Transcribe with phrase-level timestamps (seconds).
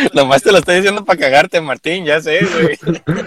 [0.14, 2.78] Nomás te lo estoy diciendo para cagarte, Martín, ya sé, güey.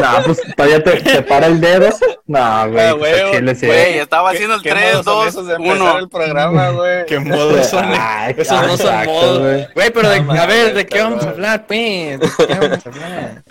[0.00, 1.88] No, pues todavía te, te para el dedo.
[2.26, 2.84] No, güey.
[2.86, 3.66] Ah, pues, güey, sí.
[3.66, 5.98] Güey, estaba haciendo el ¿Qué 3, modos son 2, esos de empezar 1.
[5.98, 7.06] el programa, güey?
[7.06, 7.84] ¿Qué modos son?
[7.98, 9.38] Ay, Esos no son exacto, modos.
[9.40, 9.68] güey.
[9.74, 12.20] Güey, pero de- No a ver, ¿de qué vamos a hablar, pues?
[12.20, 13.42] ¿De qué vamos a hablar?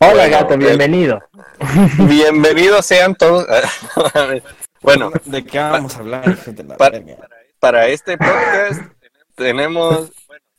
[0.00, 0.60] Hola, Bueno, gato, ok.
[0.60, 1.22] bienvenido.
[1.98, 3.46] Bienvenidos sean todos.
[4.82, 7.16] bueno, ¿De qué vamos a hablar, hijo de la Pa- verga?
[7.60, 8.82] para este podcast
[9.36, 10.10] tenemos,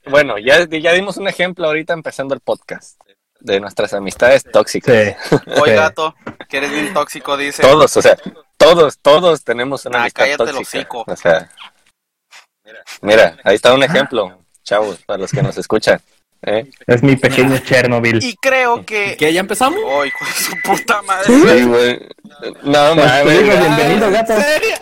[0.10, 3.00] bueno, ya, ya dimos un ejemplo ahorita empezando el podcast
[3.40, 5.16] de nuestras amistades tóxicas.
[5.30, 5.36] Sí.
[5.66, 5.72] Sí.
[5.72, 6.16] gato,
[6.50, 7.62] que eres bien tóxico, dice.
[7.62, 8.18] Todos, o sea,
[8.58, 10.80] todos, todos tenemos una Ah, amistad cállate el tóxica.
[10.80, 11.04] hocico.
[11.08, 11.50] O sea,
[13.02, 16.02] mira, ahí está un ejemplo, chavos, para los que nos escuchan.
[16.44, 16.70] ¿Eh?
[16.88, 18.24] Es mi pequeño Chernobyl.
[18.24, 19.16] Y creo que.
[19.18, 19.80] ¿Qué, ya empezamos?
[19.80, 21.26] Hijo de su puta madre.
[21.28, 22.00] Sí, güey.
[22.64, 23.44] No Pues, mames.
[23.44, 24.34] bienvenido, gato.
[24.34, 24.76] ¿En serio?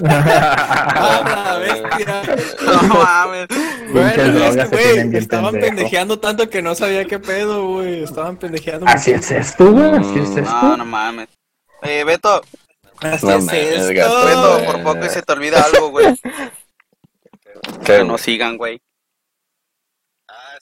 [0.10, 2.22] Ah, bestia.
[2.64, 3.46] No mames.
[3.92, 5.66] Bueno, es que, güey, estaban pendejo.
[5.76, 8.04] pendejeando tanto que no sabía qué pedo, güey.
[8.04, 8.86] Estaban pendejeando.
[8.86, 9.90] Así es esto, güey.
[9.96, 10.76] Así es No, esto.
[10.76, 11.28] no mames.
[11.82, 12.42] Eh, Beto,
[13.00, 13.88] Así No es esto.
[14.26, 16.14] Beto, por poco y se te olvida algo, güey.
[17.84, 18.80] ¿Qué, Que nos sigan, güey.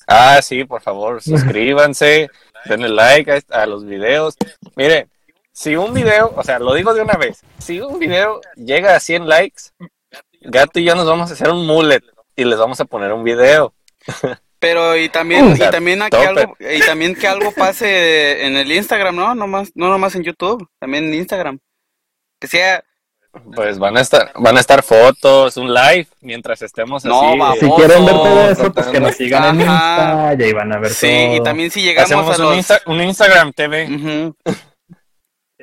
[0.07, 2.29] Ah, sí, por favor, suscríbanse,
[2.65, 4.37] denle like a, a los videos.
[4.77, 5.09] Mire,
[5.53, 9.01] si un video, o sea, lo digo de una vez, si un video llega a
[9.01, 9.63] 100 likes,
[10.43, 12.03] Gato y yo nos vamos a hacer un mullet
[12.37, 13.75] y les vamos a poner un video.
[14.59, 18.57] Pero y también, O y también a que algo, y también que algo pase en
[18.57, 19.35] el Instagram, ¿no?
[19.35, 21.59] No más, no nomás en YouTube, también en Instagram.
[22.41, 22.85] Que sea,
[23.55, 27.61] Pues van a estar, van a estar fotos, un live mientras estemos No, así.
[27.61, 29.61] Si quieren ver todo eso, pues que nos sigan en.
[29.61, 30.35] Insta.
[30.39, 31.37] Y ahí van a ver sí, todo.
[31.37, 32.57] y también si llegamos Hacemos a un, los...
[32.59, 34.33] Insta- un Instagram TV.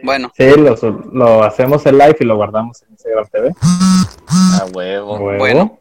[0.02, 0.76] Bueno, Sí, lo,
[1.14, 3.52] lo hacemos en live y lo guardamos en Instagram TV.
[3.62, 5.16] A huevo.
[5.18, 5.38] Huevo.
[5.40, 5.80] Bueno.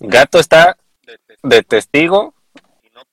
[0.00, 0.76] Gato está
[1.42, 2.34] de testigo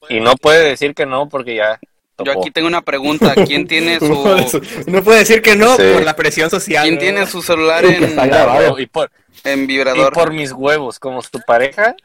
[0.09, 1.79] y no puede decir que no porque ya.
[2.23, 3.33] Yo aquí tengo una pregunta.
[3.45, 5.83] ¿Quién tiene su, Uno puede decir que no Sí.
[5.93, 6.83] por la presión social.
[6.83, 7.01] quién ¿no?
[7.01, 8.59] tiene su celular está en, grabado.
[8.59, 8.79] huevo.
[8.79, 9.11] Y por,
[9.43, 10.13] en y vibrador?
[10.13, 11.95] por mis huevos, como su pareja,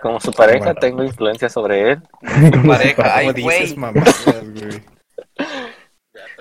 [0.00, 0.80] como su pareja, Bueno.
[0.80, 1.98] tengo influencia sobre él.
[2.66, 3.16] pareja.
[3.16, 3.32] Ay.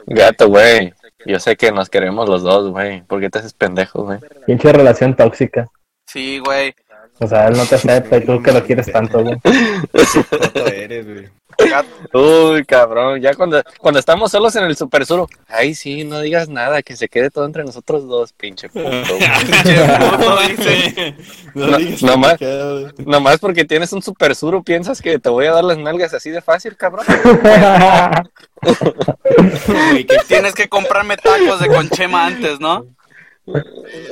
[0.05, 0.93] Gato, güey.
[1.25, 3.01] Yo sé que nos queremos los dos, güey.
[3.01, 4.19] ¿Por qué te haces pendejo, güey?
[4.45, 5.67] Pinche relación tóxica.
[6.07, 6.73] Sí, güey.
[7.19, 9.35] O sea, él no te acepta y tú que lo quieres tanto, güey.
[12.13, 13.21] Uy, cabrón.
[13.21, 15.27] Ya cuando, cuando estamos solos en el super suro.
[15.47, 18.89] Ay, sí, no digas nada, que se quede todo entre nosotros dos, pinche puto.
[18.89, 20.09] güey.
[20.11, 21.15] puto, dice.
[21.53, 22.37] No, No, digas no más.
[22.37, 22.93] pendejada, güey.
[23.05, 26.29] Nomás porque tienes un super suro, piensas que te voy a dar las nalgas así
[26.29, 27.05] de fácil, cabrón.
[29.67, 32.85] Güey, que Tienes que comprarme tacos de conchema antes, ¿no?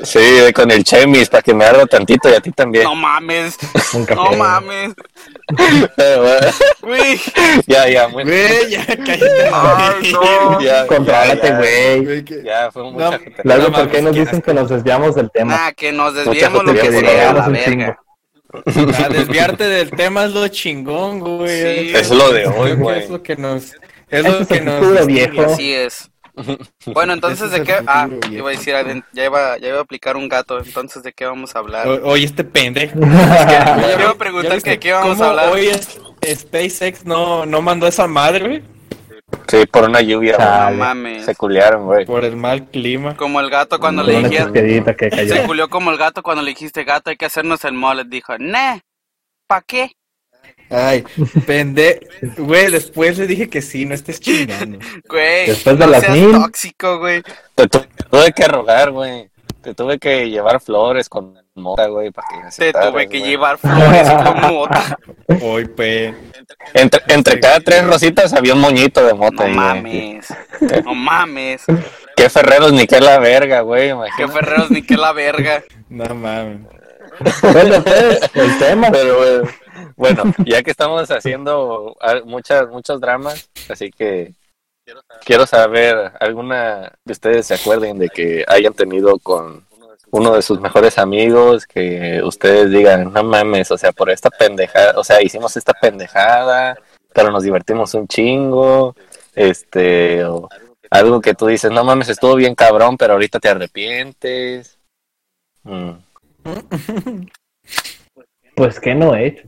[0.03, 0.19] Sí,
[0.53, 2.85] con el chemis, para que me arda tantito y a ti también.
[2.85, 3.57] No mames.
[3.93, 4.21] Un café.
[4.21, 4.93] No mames.
[5.95, 6.47] Pero, bueno,
[6.81, 7.19] Güey.
[7.67, 9.49] ya, ya, muy, Güey, ya cállate.
[9.51, 10.61] Ay, no.
[10.61, 12.23] ya, Contrólate, ya, güey.
[12.43, 13.41] Ya, fue mucha No, gente.
[13.43, 15.65] Luego, No ¿por qué nos dicen que nos desviamos del tema?
[15.67, 17.99] Ah, que nos desviemos lo que gente se que a la verga.
[18.53, 21.89] Ah, desviarte del tema es lo chingón, güey.
[21.89, 21.95] Sí.
[21.95, 23.07] Es lo de hoy, Es güey.
[23.09, 23.73] lo que nos.
[24.09, 25.05] Es lo es que nos.
[25.05, 25.41] viejo.
[25.41, 26.09] Así es.
[26.87, 27.75] Bueno, entonces de es qué.
[27.87, 28.75] Ah, iba a decir,
[29.13, 30.59] ya iba, ya iba a aplicar un gato.
[30.59, 31.87] Entonces, ¿de qué vamos a hablar?
[31.87, 32.99] O- Oye, este pendejo.
[32.99, 35.49] Yo iba a preguntar ¿Ya viste que qué vamos cómo a hablar.
[35.53, 38.75] Hoy es- SpaceX no, no mandó esa madre, güey.
[39.47, 40.77] Sí, por una lluvia, güey.
[40.77, 41.25] No mames.
[41.25, 42.05] Se culiaron, güey.
[42.05, 43.15] Por el mal clima.
[43.15, 45.35] Como el gato cuando Con le que cayó.
[45.35, 48.03] Se culió como el gato cuando le dijiste, gato, hay que hacernos el mole.
[48.05, 48.81] Dijo, ne,
[49.47, 49.91] ¿pa' qué?
[50.69, 51.03] Ay,
[51.45, 52.07] pende.
[52.37, 54.79] Güey, después le dije que sí, no estés chingando.
[55.07, 56.31] Güey, Después de no las seas mil.
[56.31, 57.21] tóxico, güey.
[57.55, 59.29] Te tu- tuve que rogar, güey.
[59.61, 63.29] Te tuve que llevar flores con mota, güey, para que Te tuve que güey.
[63.31, 64.97] llevar flores con mota.
[65.41, 66.13] Hoy, pues.
[66.73, 69.47] Entre, entre cada tres rositas había un moñito de mota.
[69.47, 70.13] No ahí, güey.
[70.13, 70.27] mames.
[70.83, 71.63] No mames.
[72.15, 73.83] Qué ferreros ni qué la verga, güey.
[73.83, 74.33] Qué imagínate.
[74.33, 75.63] ferreros ni qué la verga.
[75.89, 76.59] No mames.
[77.41, 78.91] Bueno, pues, el tema.
[78.91, 79.49] Pero bueno,
[79.95, 84.33] bueno, ya que estamos haciendo muchas, muchos dramas, así que
[85.23, 89.65] quiero saber, ¿alguna de ustedes se acuerden de que hayan tenido con
[90.11, 94.93] uno de sus mejores amigos que ustedes digan, no mames, o sea, por esta pendejada,
[94.97, 96.77] o sea, hicimos esta pendejada,
[97.13, 98.95] pero nos divertimos un chingo,
[99.33, 100.47] este, o
[100.89, 104.77] algo que tú dices, no mames, estuvo bien cabrón, pero ahorita te arrepientes.
[105.63, 105.91] Mm,
[108.55, 109.47] Pues, ¿qué no he hecho?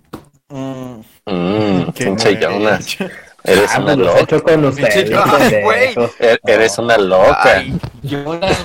[0.49, 2.97] Mm, mm, pinche Jonas.
[3.43, 4.19] Eres Ah, una pues, loca.
[4.19, 5.11] hecho con ustedes.
[5.17, 5.79] Ay, güey.
[5.95, 6.11] pendejos.
[6.19, 7.39] E- Eres una loca.
[7.43, 8.63] Ay, Jonas,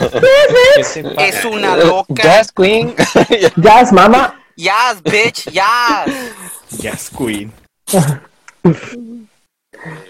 [1.19, 2.06] es una loca.
[2.23, 2.94] Jazz Queen.
[3.56, 4.41] Jazz, mamá.
[4.56, 6.81] Yes, bitch, yes.
[6.81, 7.53] Jazz Queen.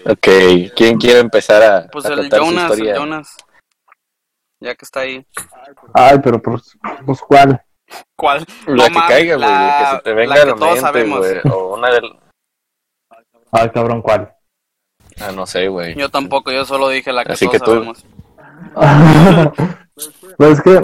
[0.05, 0.27] Ok,
[0.75, 2.91] ¿quién quiere empezar a, Pues a el contar su Jonas, historia?
[2.93, 3.37] el Jonas.
[4.59, 5.25] Ya que está ahí.
[5.93, 7.61] Ay, pero pues, pues ¿cuál?
[8.15, 8.45] ¿Cuál?
[8.67, 11.19] La que caiga, güey, la- que se te venga la la todos mente, sabemos.
[11.19, 11.39] güey.
[11.51, 12.15] O una del...
[13.51, 14.33] Ay, cabrón, ¿cuál?
[15.21, 15.95] Ah, no sé, güey.
[15.95, 18.05] Yo tampoco, yo solo dije la que Así todos que tú- sabemos.
[20.37, 20.81] pues es que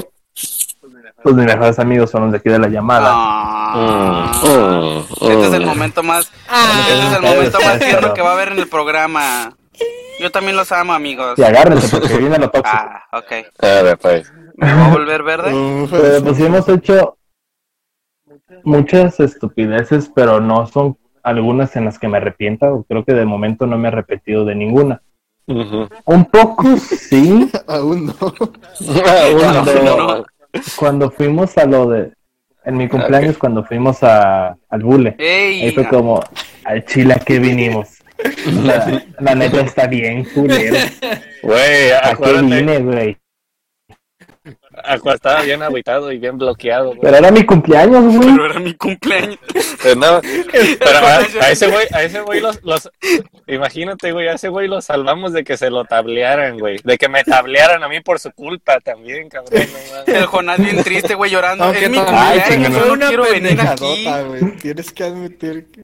[1.21, 3.09] pues mis mejores amigos son los de aquí de la llamada.
[3.13, 4.31] Ah.
[4.44, 5.67] Mm, Este es el mm.
[5.67, 8.67] momento más, Ah, este es el momento más tierno que va a haber en el
[8.69, 9.56] programa.
[10.19, 11.38] Yo también los amo, amigos.
[11.39, 12.77] Y agárrense porque viene lo tóxico.
[12.77, 13.31] Ah, ok.
[13.61, 14.31] A ver, pues.
[14.59, 15.51] ¿Me voy a volver verde?
[15.91, 17.17] Pero pues sí hemos hecho
[18.63, 22.71] muchas estupideces, pero no son algunas en las que me arrepienta.
[22.71, 25.01] o Creo que de momento no me he arrepentido de ninguna.
[25.47, 28.13] Un poco sí, Aún no.
[28.79, 30.25] Bueno, no, no.
[30.77, 32.13] cuando fuimos a lo de...
[32.65, 35.15] En mi cumpleaños, cuando fuimos a, al bule.
[35.17, 35.71] Ahí ¡Ey!
[35.71, 36.21] fue como,
[36.65, 37.88] al chile ¿a qué vinimos.
[38.63, 40.75] La, la neta está bien, culero.
[41.41, 43.17] Güey, ¿A qué acuérdate, vine, güey?
[44.84, 47.00] Aqua estaba bien aguitado y bien bloqueado, güey.
[47.02, 48.31] Pero era mi cumpleaños, güey.
[48.31, 49.38] Pero era mi cumpleaños.
[49.81, 50.22] Pero, no,
[50.52, 52.90] pero a, a ese güey, a ese güey los, los,
[53.48, 56.78] imagínate, güey, a ese güey lo salvamos de que se lo tablearan, güey.
[56.84, 59.64] De que me tablearan a mí por su culpa también, cabrón.
[60.08, 60.14] no.
[60.14, 61.64] El Jonás bien triste, güey, llorando.
[61.66, 64.06] Aunque es mi cumpleaños, yo no quiero venir aquí.
[64.28, 64.52] güey.
[64.58, 65.81] Tienes que admitir que.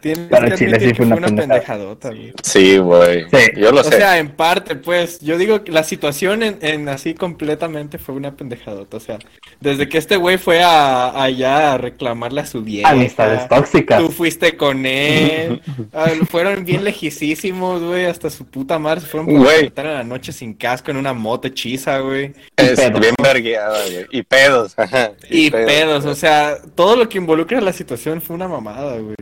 [0.00, 2.32] Tienes Para que Chile admitir sí que fue una pendejadota, güey.
[2.42, 3.24] Sí, güey.
[3.30, 3.38] Sí.
[3.56, 3.96] Yo lo O sé.
[3.96, 8.36] sea, en parte, pues, yo digo que la situación en, en así completamente fue una
[8.36, 8.96] pendejadota.
[8.96, 9.18] O sea,
[9.60, 12.88] desde que este güey fue a, allá a reclamarle a su vieja.
[12.90, 14.00] Amistades tóxicas.
[14.00, 15.60] Tú fuiste con él.
[15.92, 18.04] ah, fueron bien lejísimos, güey.
[18.06, 19.46] Hasta su puta madre se fueron por Güey.
[19.46, 22.32] la carretera en la noche sin casco en una moto hechiza, güey.
[22.56, 24.06] es bien vergueada, güey.
[24.12, 24.74] Y pedos.
[24.78, 25.12] ajá.
[25.28, 29.16] Y pedos, o sea, todo lo que involucra la situación fue una mamada, güey.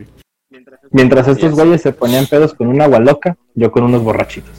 [0.91, 1.53] Mientras estos Yes.
[1.53, 4.51] güeyes se ponían pedos con una agua loca, yo con unos borrachitos.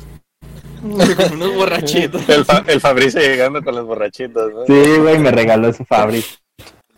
[0.81, 2.29] Con unos borrachitos.
[2.29, 4.65] El, fa- el Fabricio llegando con los borrachitos, ¿no?
[4.67, 6.25] Sí, güey, me regaló su Fabri.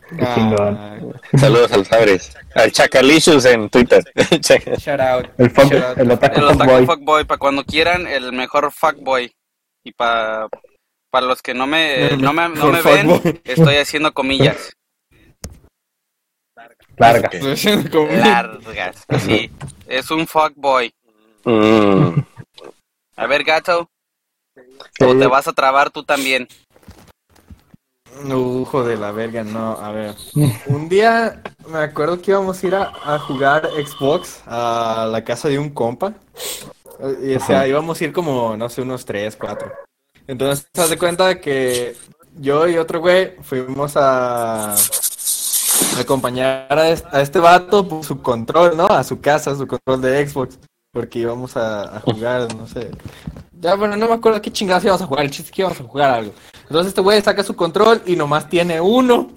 [0.09, 0.77] Qué chingón.
[0.77, 0.97] Ah,
[1.37, 2.33] Saludos al Fabris.
[2.53, 4.03] Al Chacalicious en Twitter.
[4.77, 5.27] Shout out.
[5.37, 5.97] El, fuck, Shout out.
[5.97, 6.85] el otaku El Otaku fuckboy.
[6.85, 9.31] Fuckboy, para cuando quieran, el mejor Fuckboy.
[9.85, 10.47] Y para
[11.09, 14.71] para los que no me, no me, no me ven, estoy haciendo comillas
[17.01, 17.29] Larga.
[17.33, 19.05] Estoy haciendo como- largas.
[19.25, 19.51] Sí,
[19.87, 20.93] es un Fuckboy.
[21.43, 22.19] Mm.
[23.15, 23.89] A ver, gato,
[24.99, 26.47] o te vas a trabar tú también.
[28.29, 30.15] Ujo de la verga, no, a ver.
[30.67, 35.47] Un día me acuerdo que íbamos a ir a, a jugar Xbox a la casa
[35.49, 36.13] de un compa.
[37.23, 39.71] Y, o sea, íbamos a ir como, no sé, unos tres, cuatro.
[40.27, 41.95] Entonces, te das de cuenta de que
[42.37, 44.75] yo y otro güey fuimos a
[45.99, 48.85] acompañar a este, a este vato por su control, ¿no?
[48.85, 50.59] A su casa, su control de Xbox.
[50.93, 52.91] Porque íbamos a, a jugar, no sé.
[53.53, 55.23] Ya, bueno, no me acuerdo qué chingados íbamos a jugar.
[55.23, 56.33] El chiste es que íbamos a jugar algo.
[56.63, 59.31] Entonces este güey saca su control y nomás tiene uno.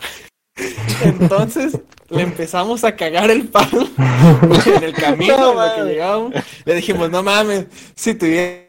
[1.02, 3.88] Entonces le empezamos a cagar el palo
[4.66, 6.34] en el camino No en lo que llegamos.
[6.64, 8.63] Le dijimos, no mames, si tuvieras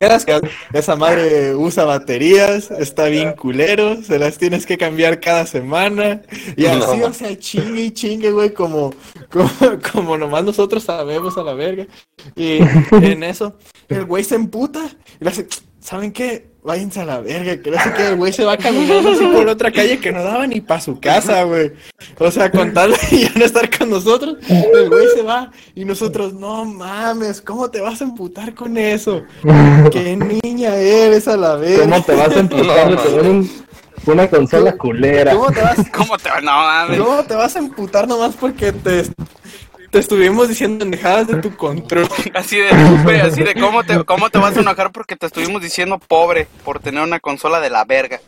[0.00, 0.40] que
[0.72, 6.22] esa madre usa baterías, está bien culero, se las tienes que cambiar cada semana.
[6.56, 7.08] Y así, No.
[7.08, 8.94] o sea, chingue y chingue, güey, como,
[9.30, 9.50] como,
[9.92, 11.86] como nomás nosotros sabemos a la verga.
[12.34, 12.60] Y
[12.92, 13.58] en eso,
[13.90, 14.80] el güey se emputa
[15.20, 15.46] y le hace,
[15.80, 16.49] ¿saben qué?
[16.62, 19.48] Váyanse a la verga, que no sé qué, el güey se va caminando así por
[19.48, 21.72] otra calle que no daba ni para su casa, güey.
[22.18, 25.86] O sea, con tal de ya no estar con nosotros, el güey se va y
[25.86, 29.22] nosotros, no mames, ¿cómo te vas a emputar con eso?
[29.90, 31.84] ¿Qué niña eres a la verga?
[31.84, 33.50] ¿Cómo te vas a emputar un-
[34.06, 35.32] una consola culera?
[35.32, 36.98] ¿Cómo te vas, ¿Cómo te No mames.
[37.00, 39.04] cómo te vas a emputar nomás porque te,
[39.90, 42.08] te estuvimos diciendo pendejadas de tu control?
[42.34, 42.68] Así de,
[43.20, 46.80] así de cómo te, cómo te vas a enojar porque te estuvimos diciendo pobre por
[46.80, 48.20] tener una consola de la verga.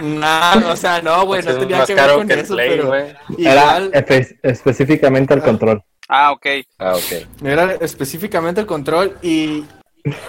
[0.00, 3.02] Nah, o sea, no, güey, no tenía que ver con que eso, Play, pero güey.
[3.38, 5.82] Era igual espe- específicamente el control.
[6.08, 6.46] Ah, ok.
[6.78, 7.26] Ah, ok.
[7.44, 9.64] era específicamente el control y,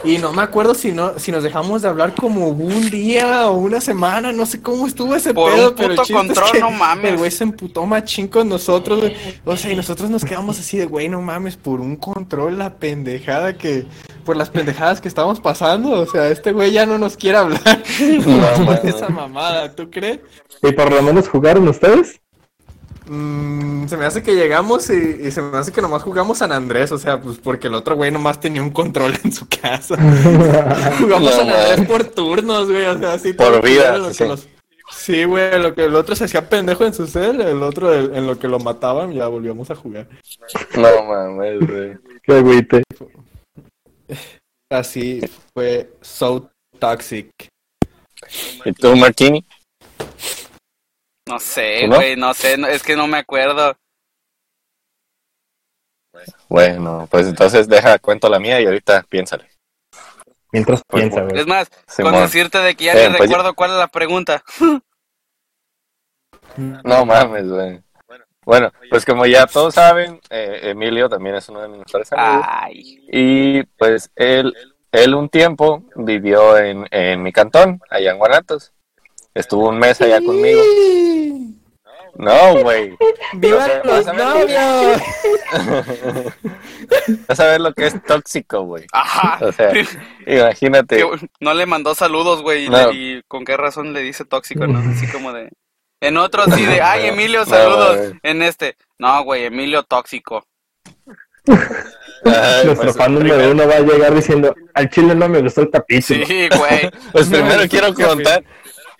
[0.03, 3.57] y no me acuerdo si no si nos dejamos de hablar como un día o
[3.57, 5.99] una semana, no sé cómo estuvo ese Por pedo, un pero el
[6.31, 7.11] es que no mames.
[7.11, 9.15] El güey se emputó machín con nosotros, güey.
[9.45, 12.75] O sea, y nosotros nos quedamos así de, güey, no mames, por un control la
[12.75, 13.85] pendejada que
[14.25, 17.83] por las pendejadas que estamos pasando, o sea, este güey ya no nos quiere hablar
[18.25, 20.19] No, por esa mamada, ¿tú crees?
[20.61, 22.21] ¿Y por lo menos jugaron ustedes?
[23.11, 24.93] Mm, se me hace que llegamos y,
[25.27, 27.95] y se me hace que nomás jugamos San Andrés, o sea, pues porque el otro
[27.95, 29.95] güey nomás tenía un control en su casa.
[30.99, 34.25] Jugamos No, San Andrés por turnos, güey, o sea, así Por vida, lo sí.
[34.25, 34.47] los-
[34.91, 38.13] Sí, güey, lo que el otro se hacía pendejo en su cel, el otro el-
[38.15, 40.07] en lo que lo mataban, ya volvíamos a jugar.
[40.75, 41.97] No mames, güey.
[42.23, 42.83] Qué agüite.
[44.71, 45.21] Así
[45.53, 46.49] fue So
[46.79, 47.29] Toxic.
[48.65, 49.43] ¿Y tú, Martini?
[51.29, 53.75] No sé, güey, no sé, no- es que no me acuerdo.
[56.49, 59.47] Bueno, pues entonces deja, cuento la mía y ahorita piénsale.
[60.51, 61.45] Mientras Pues, piensa, Es güey.
[61.45, 62.13] más, Simón.
[62.13, 64.43] con decirte de que ya Eh, ni pues, recuerdo cuál es la pregunta.
[66.83, 67.81] No mames, güey.
[68.43, 72.45] Bueno, pues como ya todos saben, eh, Emilio también es uno de mis mejores amigos.
[72.49, 74.53] Ay, Y pues él,
[74.91, 78.73] él un tiempo vivió en, en mi cantón, allá en Guanatos.
[79.33, 80.61] Estuvo un mes allá conmigo.
[82.15, 82.97] No, güey.
[83.33, 85.01] ¡Viva los novios!
[87.27, 88.85] Vas a ver lo que es tóxico, güey.
[88.91, 89.39] ajá.
[89.45, 89.71] O sea,
[90.27, 90.97] imagínate.
[90.97, 92.91] Que no le mandó saludos, güey, y, No.
[92.91, 94.79] le- y con qué razón le dice tóxico, ¿no?
[94.79, 95.49] Así como de...
[96.01, 98.13] En otro sí de, ay, Emilio, saludos.
[98.23, 100.45] en este, no, güey, Emilio tóxico.
[101.47, 105.41] Ay, Nuestro pues, fan número primero- uno va a llegar diciendo, al chile no me
[105.41, 106.25] gustó el capítulo.
[106.25, 106.89] Sí, güey.
[107.11, 108.43] Pues primero quiero contar,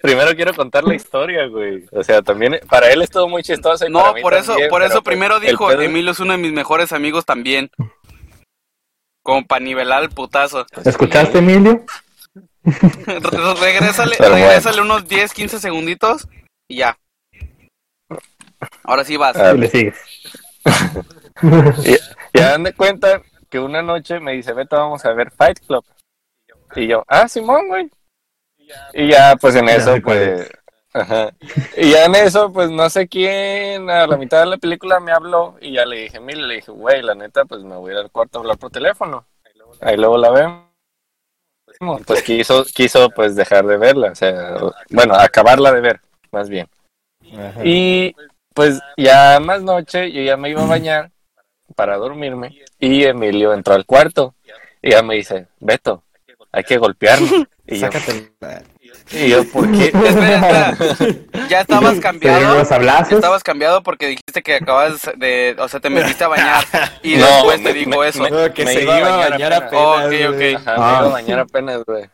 [0.01, 1.85] primero quiero contar la historia, güey.
[1.91, 3.85] O sea, también para él estuvo muy chistoso.
[3.87, 6.19] y No, para mí por eso, también, por eso pues, primero dijo, pedo- Emilio es
[6.19, 7.69] uno de mis mejores amigos también.
[9.23, 10.65] Como para nivelar el putazo.
[10.85, 11.83] ¿Escuchaste, Emilio?
[12.63, 14.45] Re- regrésale, Pero bueno.
[14.47, 16.27] regrésale unos 10, 15 segunditos
[16.69, 16.97] y ya.
[18.83, 19.35] Ahora sí vas.
[19.37, 19.97] Ah, Y le sigues.
[21.85, 25.59] Y, y hagan de cuenta que una noche me dice, Beto, vamos a ver Fight
[25.65, 25.83] Club.
[26.75, 27.89] Y yo, ah, Simón, güey.
[28.93, 30.49] Y ya, pues en eso, pues...
[30.91, 31.31] Ajá.
[31.77, 35.11] Y ya en eso, pues no sé quién, a la mitad de la película me
[35.11, 37.93] habló y ya le dije, mire, le dije, güey, la neta, pues me voy a
[37.93, 39.25] ir al cuarto a hablar por teléfono.
[39.81, 40.69] Ahí luego la vemos.
[42.05, 44.57] Pues quiso, quiso pues dejar de verla, o sea,
[44.89, 46.67] bueno, acabarla de ver, más bien.
[47.31, 47.61] Ajá.
[47.63, 48.15] Y
[48.53, 51.11] pues ya más noche yo ya me iba a bañar
[51.75, 54.33] para dormirme y Emilio entró al cuarto
[54.81, 56.03] y ya me dice, Beto,
[56.51, 57.27] hay que golpearlo.
[57.71, 58.31] Y yo, Sácate.
[59.11, 59.85] y yo, ¿por qué?
[59.93, 61.15] Espera, espera.
[61.49, 62.55] Ya estabas cambiado.
[62.57, 63.11] los Ya abrazos.
[63.13, 66.63] estabas cambiado porque dijiste que acabas de, o sea, te metiste a bañar
[67.03, 68.23] y No, después me- te dijo me- eso.
[68.23, 69.73] me- No, que me se iba iba a bañar apenas.
[69.75, 70.23] Oh, apenas.
[70.25, 70.35] ok, ok.
[70.37, 70.55] güey.
[70.55, 70.79] Ajá, Ah.
[70.79, 72.09] me iba a bañar apenas, güey.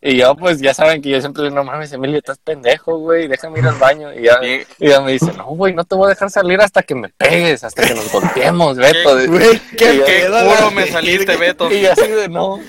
[0.00, 2.96] Y yo, pues ya saben que yo siempre le digo, no mames, Emilio, estás pendejo,
[2.98, 4.14] güey, déjame ir al baño.
[4.14, 6.82] Y ya, y ya me dice, no, güey, no te voy a dejar salir hasta
[6.82, 9.14] que me pegues, hasta que nos golpeemos, Beto.
[9.26, 11.70] Güey, qué Y yo- Qué culo me saliste, Beto.
[11.70, 12.60] Y así de no.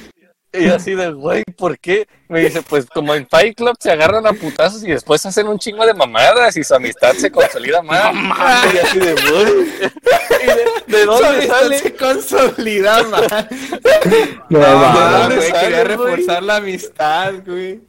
[0.59, 2.07] Y así de, güey, ¿por qué?
[2.27, 5.57] Me dice, pues como en Fight Club se agarran a putazos y después hacen un
[5.59, 8.13] chingo de mamadas y su amistad se consolida más.
[8.73, 9.67] y así de, güey.
[10.43, 10.45] ¿Y
[10.91, 11.79] de, de dónde sale?
[11.79, 13.27] Se consolida más.
[14.49, 15.37] No, No, mames.
[15.37, 15.97] güey, sale, quería güey?
[15.97, 17.81] reforzar la amistad, güey.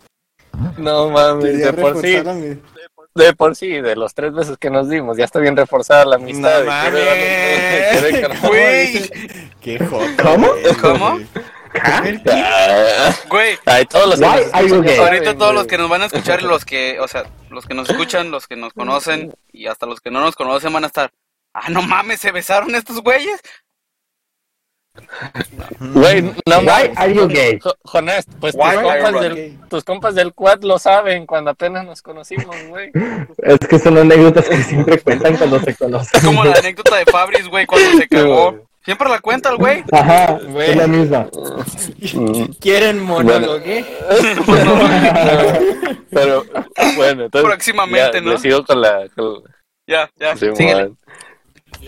[0.77, 2.35] No mames, Quería de por sí, la
[3.15, 6.17] de por sí, de los tres veces que nos dimos, ya está bien reforzada la
[6.17, 6.61] amistad.
[6.61, 8.41] No mames.
[8.43, 9.11] Güey.
[9.61, 10.05] Qué joto.
[10.23, 10.49] ¿Cómo?
[10.81, 11.19] ¿Cómo?
[13.29, 14.99] Güey, Ay, todos los que Why nos are you escuchan ya gay?
[15.15, 17.75] ahorita todos los que nos van a escuchar y los que, o sea, los que
[17.75, 20.89] nos escuchan, los que nos conocen y hasta los que no nos conocen van a
[20.89, 21.11] estar,
[21.55, 23.41] ah, no mames, se besaron estos güeyes.
[25.79, 26.99] Güey, no Why mames.
[26.99, 27.59] are you gay?
[27.63, 31.25] Jo- Jonás, pues tus Why are compas, you del, tus compas del quad lo saben
[31.27, 32.91] cuando apenas nos conocimos, güey.
[33.39, 36.19] Es que son anécdotas que siempre cuentan cuando se conocen.
[36.21, 38.68] Es como la anécdota de Fabris, güey, cuando se cagó.
[38.85, 39.85] Siempre la cuenta el güey.
[39.93, 40.71] Ajá, Güey.
[40.71, 41.29] es la misma.
[42.15, 43.63] Mm, ¿Quieren monólogo?
[46.11, 46.45] Pero,
[46.97, 47.49] bueno, entonces.
[47.49, 48.31] Próximamente, ya, ¿no?
[48.33, 49.07] le sigo con la.
[49.15, 49.43] Con,
[49.87, 50.47] Ya, ya, sí,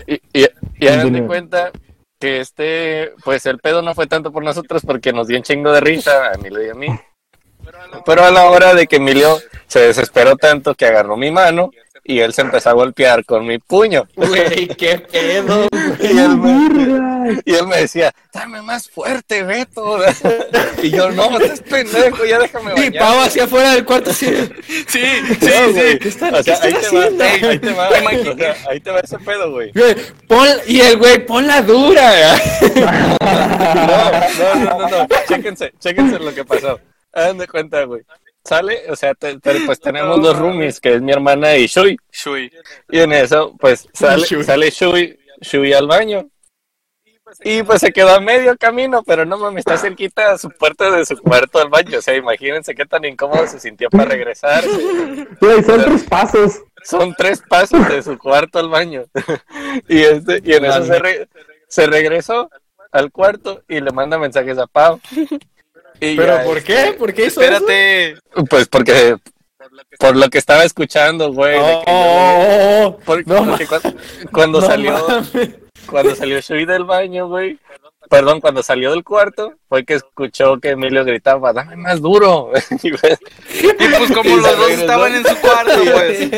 [0.05, 0.45] y y,
[0.79, 1.71] y hagan de cuenta
[2.19, 3.13] que este.
[3.23, 6.27] Pues el pedo no fue tanto por nosotros porque nos dio un chingo de risa
[6.27, 6.87] a Emilio y a mí.
[8.05, 11.71] Pero a la hora de que Emilio se desesperó tanto que agarró mi mano
[12.03, 14.07] y él se empezó a golpear con mi puño.
[14.15, 15.67] Güey, qué pedo.
[16.01, 19.99] Y él, me, y él me decía, dame más fuerte, Beto.
[20.83, 23.03] Y yo, no, estás pendejo, ya déjame Y bañar.
[23.03, 24.25] Pau hacia afuera del cuarto así.
[24.67, 25.01] Sí, sí,
[25.41, 25.99] No, sí.
[25.99, 27.23] ¿Qué están- O sea, qué ahí te va, haciendo?
[27.23, 28.31] ahí te va, Imagínate.
[28.31, 29.71] o sea, ahí te va ese pedo, güey.
[29.73, 29.95] Güey,
[30.27, 32.35] pon, y el güey, pon la dura.
[33.21, 36.79] No, no, no, no, no, chéquense, chéquense lo que pasó.
[37.13, 38.01] Hagan de cuenta, güey.
[38.43, 41.97] Sale, o sea, te- te- pues tenemos dos roomies, que es mi hermana y Shui.
[42.11, 42.51] Shui.
[42.89, 44.43] Y en eso, pues sale, Shui.
[44.43, 46.27] sale Shui, Shui al baño.
[47.45, 50.91] Y pues se quedó a medio camino, pero no mames, está cerquita a su puerta
[50.91, 51.99] de su cuarto al baño.
[51.99, 54.63] O sea, imagínense qué tan incómodo se sintió para regresar.
[55.39, 56.61] Güey, son tres pasos.
[56.83, 59.03] Son tres pasos de su cuarto al baño.
[59.87, 61.29] y este, y en eso se, re-
[61.69, 62.49] se regresó
[62.91, 64.99] al cuarto y le manda mensajes a Pau.
[66.01, 66.93] Y ¿Pero ya, por este, qué?
[66.93, 67.53] ¿Por qué hizo eso?
[67.53, 68.15] Espérate.
[68.49, 69.15] Pues porque
[69.99, 71.53] Por lo que estaba escuchando, güey.
[71.53, 73.93] de que yo- Oh, por- no porque cuando,
[74.31, 75.49] cuando no salió, mames.
[75.85, 77.59] cuando salió Shui del baño, güey.
[78.11, 82.51] Perdón, cuando salió del cuarto, fue que escuchó que Emilio gritaba, dame más duro.
[82.83, 84.81] Y, pues como Y los dos regresó.
[84.81, 86.17] estaban en su cuarto, pues.
[86.19, 86.29] Sí,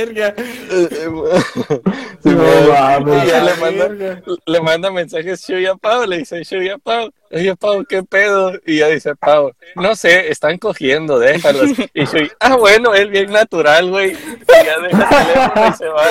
[2.26, 2.68] No güey.
[2.70, 3.24] mames.
[3.24, 7.12] Y ya le manda, le manda mensajes Shui a Pau, le dice Shui a Pau,
[7.32, 8.54] oye Pau, ¿qué pedo?
[8.66, 11.72] Y ya dice Pau, no sé, están cogiendo, déjalos.
[11.94, 14.12] Y Shui, ah bueno, él bien natural, güey.
[14.14, 16.06] Y ya deja el teléfono y se va,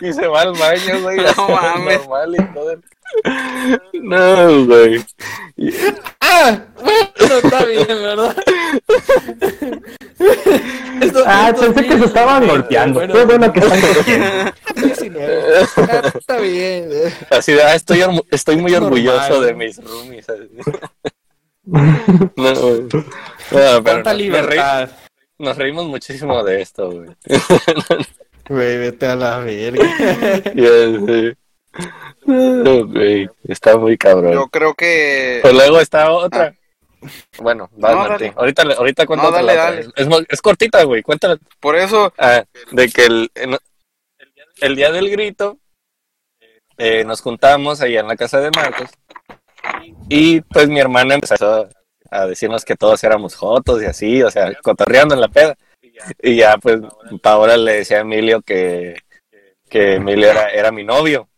[0.00, 1.18] y se va al baño, güey.
[1.36, 1.98] No mames.
[2.08, 2.76] Normal y todo.
[3.94, 5.04] No, güey.
[6.20, 8.36] Ah, bueno, está bien, ¿verdad?
[11.00, 13.00] Esto- Ah, esto pensé que se sí, estaban golpeando.
[13.00, 14.52] bueno, Qué bueno que están golpeando.
[14.76, 15.42] 19.
[15.76, 16.88] Ah, Está bien.
[16.92, 17.12] eh.
[17.30, 19.46] Así de, ah, estoy, estoy muy Es orgulloso normal.
[19.46, 20.26] de mis roomies.
[21.64, 22.82] No, güey.
[22.82, 22.88] No,
[23.50, 24.90] pero Cuánta nos, reí- libertad.
[25.38, 27.08] nos reímos muchísimo de esto, güey.
[28.48, 29.84] Güey, vete a la verga.
[30.54, 31.36] Ya sé.
[32.24, 34.32] No, güey, Está muy cabrón.
[34.32, 35.40] Yo creo que.
[35.42, 36.54] Pues luego está otra.
[37.38, 38.32] Bueno, va, No, Martín.
[38.36, 39.80] Ahorita, ahorita cuento No, dale, dale.
[39.96, 41.02] Es, es cortita, güey.
[41.02, 41.36] Cuéntala.
[41.58, 42.12] Por eso.
[42.16, 43.30] Ah, de que el,
[44.60, 45.58] el día del grito
[46.78, 48.90] eh, nos juntamos allá en la casa de Marcos
[50.08, 51.68] y pues mi hermana empezó
[52.10, 55.56] a decirnos que todos éramos jotos y así, o sea, cotorreando en la peda.
[56.22, 56.80] Y ya pues
[57.22, 58.96] Paola le decía a Emilio que,
[59.68, 61.28] que Emilio era, era mi novio.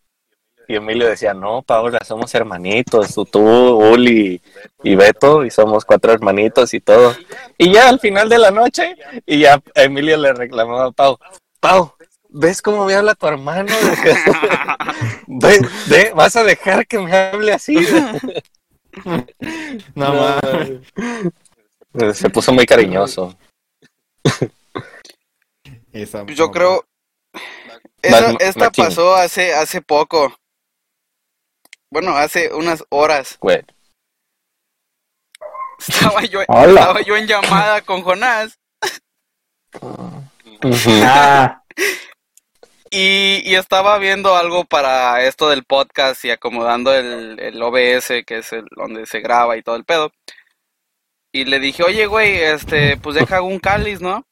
[0.67, 4.41] Y Emilio decía, no, Paola, somos hermanitos, tú, tú, Uli
[4.83, 7.15] y Beto, y somos cuatro hermanitos y todo.
[7.59, 11.19] Y ya al final de la noche, y ya Emilio le reclamaba a Pau,
[11.61, 11.95] Pau,
[12.31, 13.73] ¿ves cómo me habla tu hermano?
[15.27, 17.77] Ve, ve, vas a dejar que me hable así.
[19.97, 20.83] No mames.
[22.17, 23.37] Se puso muy cariñoso.
[25.93, 26.85] Esa Yo creo.
[28.03, 30.35] Esa- esta pasó hace, hace poco.
[31.95, 33.39] Bueno, hace unas horas.
[33.41, 33.63] Güey.
[35.79, 36.81] Estaba yo, Hola.
[36.81, 38.59] estaba yo en llamada con Jonás.
[41.05, 41.63] Ah,
[42.91, 48.39] Y, y estaba viendo algo para esto del podcast y acomodando el, el OBS, que
[48.39, 50.11] es el donde se graba y todo el pedo.
[51.33, 54.25] Y le dije, oye, güey, este, pues deja un cáliz, ¿no?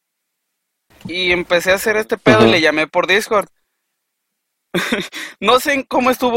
[1.04, 3.48] Y empecé a hacer este pedo y le llamé por Discord.
[5.40, 6.36] no sé cómo estuvo.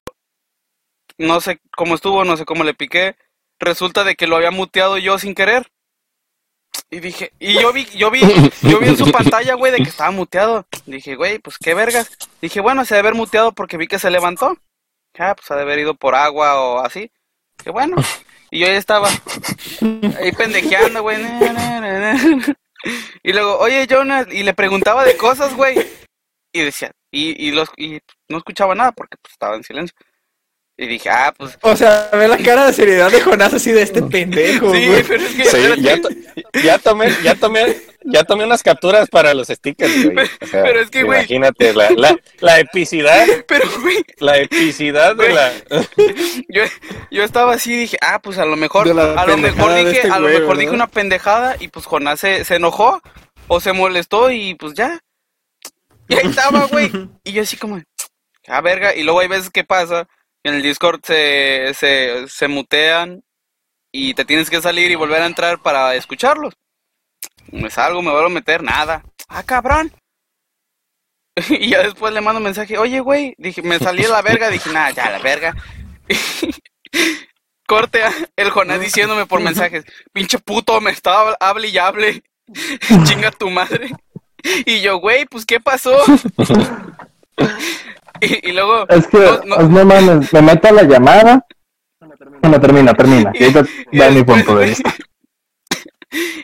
[1.18, 3.16] No sé cómo estuvo, no sé cómo le piqué.
[3.60, 5.72] Resulta de que lo había muteado yo sin querer.
[6.90, 8.22] Y dije, y yo vi, yo vi,
[8.62, 10.68] yo vi en su pantalla, güey, de que estaba muteado.
[10.86, 12.18] Dije, güey, pues qué vergas.
[12.42, 14.58] Dije, bueno, se debe haber muteado porque vi que se levantó.
[15.18, 17.12] Ah, pues ha de haber ido por agua o así.
[17.64, 17.96] Qué bueno.
[18.52, 19.10] Y yo ya estaba
[20.20, 21.18] ahí pendejeando, güey.
[23.24, 25.76] Y luego, oye, Jonas, y le preguntaba de cosas, güey.
[26.54, 28.00] Y decía, y, y, los, y
[28.30, 29.96] no escuchaba nada porque pues, estaba en silencio.
[30.78, 33.82] Y dije, ah, pues O sea, ve la cara de seriedad de Jonás así de
[33.82, 35.04] este pendejo, sí, güey.
[35.04, 36.10] pero es que Sí, ya, to-
[36.64, 40.28] ya tomé, ya tomé, ya tomé unas capturas para los stickers, güey.
[40.42, 41.20] O sea, Pero es que, güey.
[41.20, 45.34] Imagínate la, la, la epicidad, Pero, güey, la epicidad de Güey.
[45.34, 45.54] la.
[46.50, 46.64] yo,
[47.10, 49.86] yo estaba así y dije, ah, pues a lo mejor, De a lo mejor de
[49.86, 53.02] dije, este a lo güey, mejor dije una pendejada y pues Jonás se, se enojó
[53.48, 55.00] o se molestó y pues ya.
[56.10, 56.92] Y ahí estaba, güey.
[57.24, 57.82] Y yo así como,
[58.50, 58.94] ah, verga.
[58.94, 60.08] Y luego hay veces que pasa,
[60.46, 63.24] en el Discord se, se, se mutean
[63.92, 66.54] y te tienes que salir y volver a entrar para escucharlos.
[67.52, 69.04] Me salgo, me vuelvo a meter, nada.
[69.28, 69.92] Ah, cabrón.
[71.50, 74.50] Y ya después le mando un mensaje, oye, güey, dije, me salí a la verga,
[74.50, 75.54] dije, nada, ya, la verga.
[77.68, 78.02] Corte
[78.38, 82.24] el Jonás diciéndome por mensajes, pinche puto, me estaba, hable y hable,
[83.04, 83.92] chinga tu madre.
[84.66, 85.98] Y yo, güey, pues, ¿qué pasó?
[88.22, 91.46] Y, y luego, es que, no- no- no mames, me meto a la llamada.
[92.42, 93.32] Bueno, termina, termina.
[93.34, 94.94] Y- ahorita da mi después- punto de vista.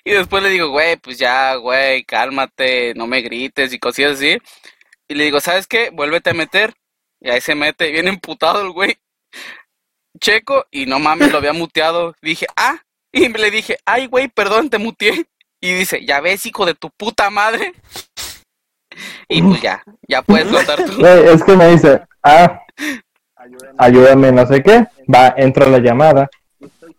[0.03, 4.37] Y después le digo, güey, pues ya, güey, cálmate, no me grites y cosillas así.
[5.07, 5.91] Y le digo, ¿sabes qué?
[5.93, 6.73] Vuélvete a meter.
[7.21, 8.97] Y ahí se mete, viene emputado el güey.
[10.19, 12.15] Checo, y no mames, lo había muteado.
[12.21, 12.79] Dije, ah,
[13.13, 15.25] y le dije, ay, güey, perdón, te muteé.
[15.61, 17.73] Y dice, ya ves, hijo de tu puta madre.
[19.27, 21.05] Y pues ya, ya puedes contar tú.
[21.05, 22.61] Es que me dice, ah,
[23.77, 24.85] ayúdame, no sé qué.
[25.13, 26.29] Va, entro a la llamada.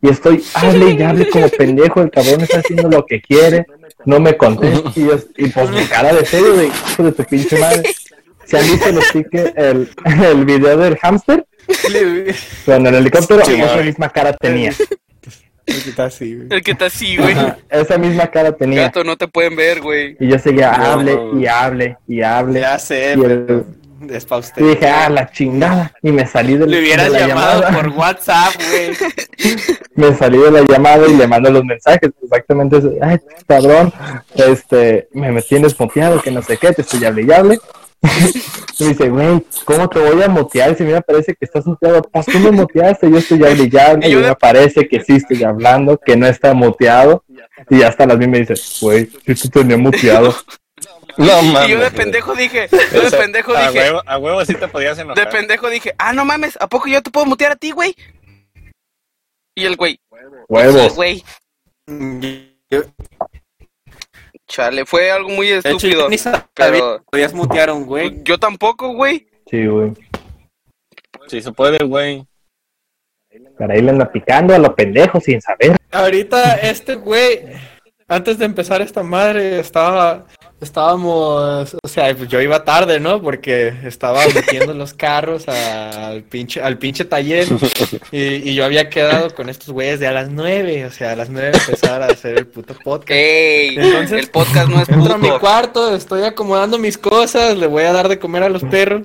[0.01, 2.03] Y estoy, hable y hable como pendejo.
[2.03, 3.67] El cabrón está haciendo lo que quiere.
[4.05, 4.91] No me contesta.
[4.97, 7.83] Y, yo- y pues mi cara de serio, de hijo de tu pinche madre.
[8.45, 9.89] ¿Se han visto los tickets, el,
[10.25, 11.47] el video del hámster?
[12.67, 14.73] Con el helicóptero, Sí, esa misma cara tenía.
[15.67, 16.49] El que está así, güey.
[16.51, 17.33] El que está así, güey.
[17.33, 18.83] Ajá, esa misma cara tenía.
[18.83, 20.17] Gato, no te pueden ver, güey.
[20.19, 20.85] Y yo seguía, No.
[20.85, 22.61] hable y hable y hable.
[22.61, 23.67] Ya sé, Y el- pero
[24.11, 24.61] es para usted.
[24.63, 25.93] Y dije, ah, la chingada.
[26.03, 27.83] Y me salí de, Le hubieras de la llamado llamada.
[27.83, 28.97] por WhatsApp, güey.
[29.95, 32.11] Me salí de la llamada y le mando los mensajes.
[32.23, 32.93] Exactamente eso.
[33.03, 33.93] Ay, cabrón.
[34.35, 37.59] Este, me, me tienes muteado, que no sé qué, te estoy hable y hable.
[38.81, 42.03] Me dice, güey, ¿cómo te voy a mutear si a me parece que estás muteado?
[42.03, 43.71] Pues tú me muteaste, yo estoy hable
[44.09, 47.25] y me parece que sí estoy hablando, que no está muteado.
[47.71, 50.35] Y hasta las mismas me dice, güey, sí te tenía muteado.
[51.19, 51.69] No mames.
[51.69, 54.67] Y yo de pendejo dije, yo de pendejo a dije, Huevo, a huevo sí te
[54.67, 55.23] podías enojar.
[55.23, 57.95] de pendejo dije, ah, no mames, ¿a poco yo te puedo mutear a ti, güey?
[59.55, 60.95] Y el güey, sí, Huevos.
[60.95, 61.23] güey.
[64.53, 66.11] Chale, fue algo muy hecho, estúpido.
[66.11, 68.23] yo sabía pero- podías mutear a un güey.
[68.23, 69.27] Yo tampoco, güey.
[69.51, 69.93] Sí, güey.
[71.27, 72.27] Sí se puede, güey.
[73.59, 75.77] Para ahí le anda picando a los pendejos sin saber.
[75.91, 77.41] Ahorita este güey,
[78.07, 80.27] antes de empezar esta madre, estaba,
[80.65, 83.21] estábamos, o sea, yo iba tarde, ¿no?
[83.21, 87.47] Porque estaba metiendo los carros al pinche, al pinche taller
[88.11, 91.17] y, y yo había quedado con estos güeyes de a las nueve, o sea, a
[91.17, 93.11] las nueve empezar a hacer el puto podcast.
[93.11, 95.41] Ey, Entonces, el podcast no es Entro a mi puto.
[95.41, 99.03] cuarto, estoy acomodando mis cosas, le voy a dar de comer a los perros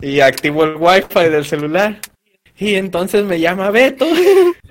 [0.00, 1.98] y activo el wifi del celular.
[2.58, 4.06] Y entonces me llama Beto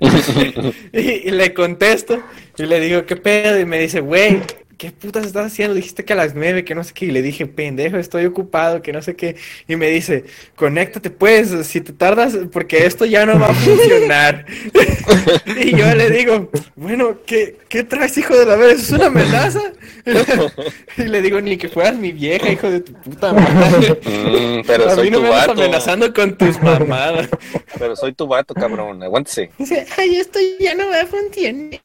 [0.92, 2.22] y, y le contesto
[2.56, 3.58] y le digo, ¿qué pedo?
[3.58, 4.40] Y me dice, güey,
[4.80, 5.74] ¿qué putas estás haciendo?
[5.74, 7.04] Dijiste que a las nueve, que no sé qué.
[7.04, 9.36] Y le dije, pendejo, estoy ocupado, que no sé qué.
[9.68, 10.24] Y me dice,
[10.56, 14.46] conéctate pues, si te tardas, porque esto ya no va a funcionar.
[15.62, 18.72] y yo le digo, bueno, ¿qué, qué traes, hijo de la verga?
[18.72, 19.60] ¿Es una amenaza?
[20.96, 24.00] y le digo, ni que fueras mi vieja, hijo de tu puta madre.
[24.02, 25.52] Mm, pero a soy mí no tu me vato.
[25.52, 27.28] amenazando con tus mamadas.
[27.78, 29.02] Pero soy tu vato, cabrón.
[29.02, 29.50] Aguántese.
[29.58, 31.80] Dice, ay, esto ya no va a funcionar.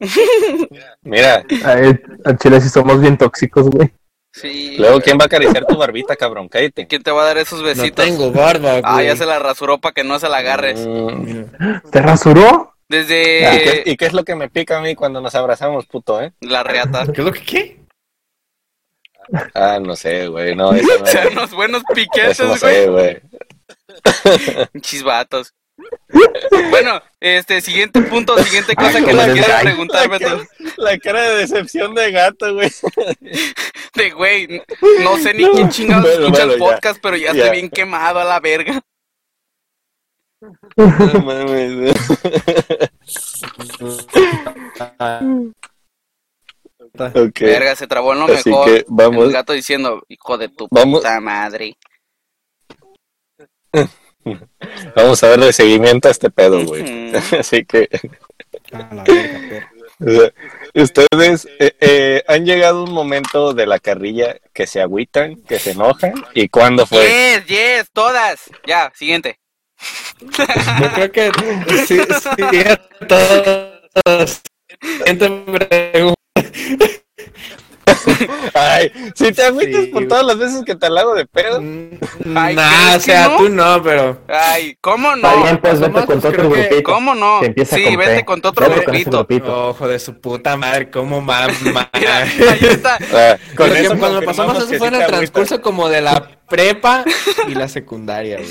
[1.02, 3.92] Mira, Ay, Al chile sí somos bien tóxicos, güey.
[4.32, 4.76] Sí.
[4.78, 6.48] luego ¿quién va a acariciar tu barbita, cabrón?
[6.48, 6.86] Cállate.
[6.86, 8.04] ¿Quién te va a dar esos No besitos?
[8.04, 8.82] tengo barba, güey.
[8.84, 10.86] ah, ya se la rasuró para que no se la agarres.
[10.86, 11.44] Mm,
[11.90, 12.74] ¿Te rasuró?
[12.88, 15.86] ¿Y, qué, Desde y qué es lo que me pica a mí cuando nos abrazamos,
[15.86, 16.32] puto, eh?
[16.40, 17.06] la reata.
[17.06, 17.80] ¿Qué es lo que qué?
[19.54, 20.54] Ah, no sé, güey.
[20.54, 22.60] No, eso no, O sea, unos buenos piquetes, eso no güey.
[22.60, 23.22] sé, güey.
[24.80, 25.54] Chisbatos.
[26.70, 29.20] Bueno, este, siguiente punto, siguiente cosa que quiero
[29.56, 29.64] ay.
[29.64, 30.42] preguntar, Beto.
[30.76, 32.70] La cara de decepción de gato, güey.
[33.94, 34.62] De güey,
[35.02, 36.58] no sé ni quién chingados Bueno, escucha el ya.
[36.58, 37.42] podcast, pero ya, Ya.
[37.44, 38.80] estoy bien quemado a la verga.
[40.76, 41.94] No mames, güey.
[46.98, 47.40] Ok.
[47.40, 48.66] Verga, se trabó en lo Así mejor.
[48.66, 49.24] que vamos.
[49.26, 51.00] El gato diciendo, hijo de tu Vamos.
[51.00, 51.76] puta madre.
[54.96, 57.14] Vamos a darle seguimiento a este pedo, güey.
[57.38, 57.88] Así que,
[60.74, 65.72] ustedes eh, eh, han llegado un momento de la carrilla que se agüitan, que se
[65.72, 66.14] enojan.
[66.34, 67.06] ¿Y cuándo fue?
[67.06, 68.50] Yes, yes, todas.
[68.66, 69.38] Ya, siguiente.
[70.20, 71.30] Yo creo que
[71.86, 74.42] sí, sí, a todos.
[74.80, 76.16] Siguiente pregunta.
[78.54, 81.58] Ay, si te agüitas Sí, por todas las veces que te halago de pedo.
[82.34, 83.36] Ay, Nah, ¿crees o sea, no?
[83.36, 84.22] tú no, pero.
[84.28, 85.42] Ay, ¿cómo Está no?
[85.42, 86.82] bien, pues vete con otro grupito.
[86.82, 87.40] ¿Cómo no?
[87.64, 88.24] Sí, con vete P.
[88.24, 89.10] con tu otro grupito.
[89.26, 89.68] grupito.
[89.70, 91.50] Ojo de su puta madre, cómo mamá.
[91.92, 92.98] Ahí está.
[93.12, 97.04] Ah, con Porque eso cuando pasamos eso fue en el transcurso como de la prepa
[97.48, 98.48] y la secundaria, güey.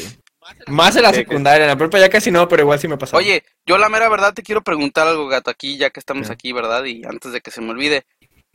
[0.68, 3.18] Más en la secundaria, en la prepa ya casi no, pero igual sí me pasó.
[3.18, 6.54] Oye, yo la mera verdad te quiero preguntar algo, gato, aquí ya que estamos aquí,
[6.54, 6.84] ¿verdad?
[6.86, 8.06] Y antes de que se me olvide,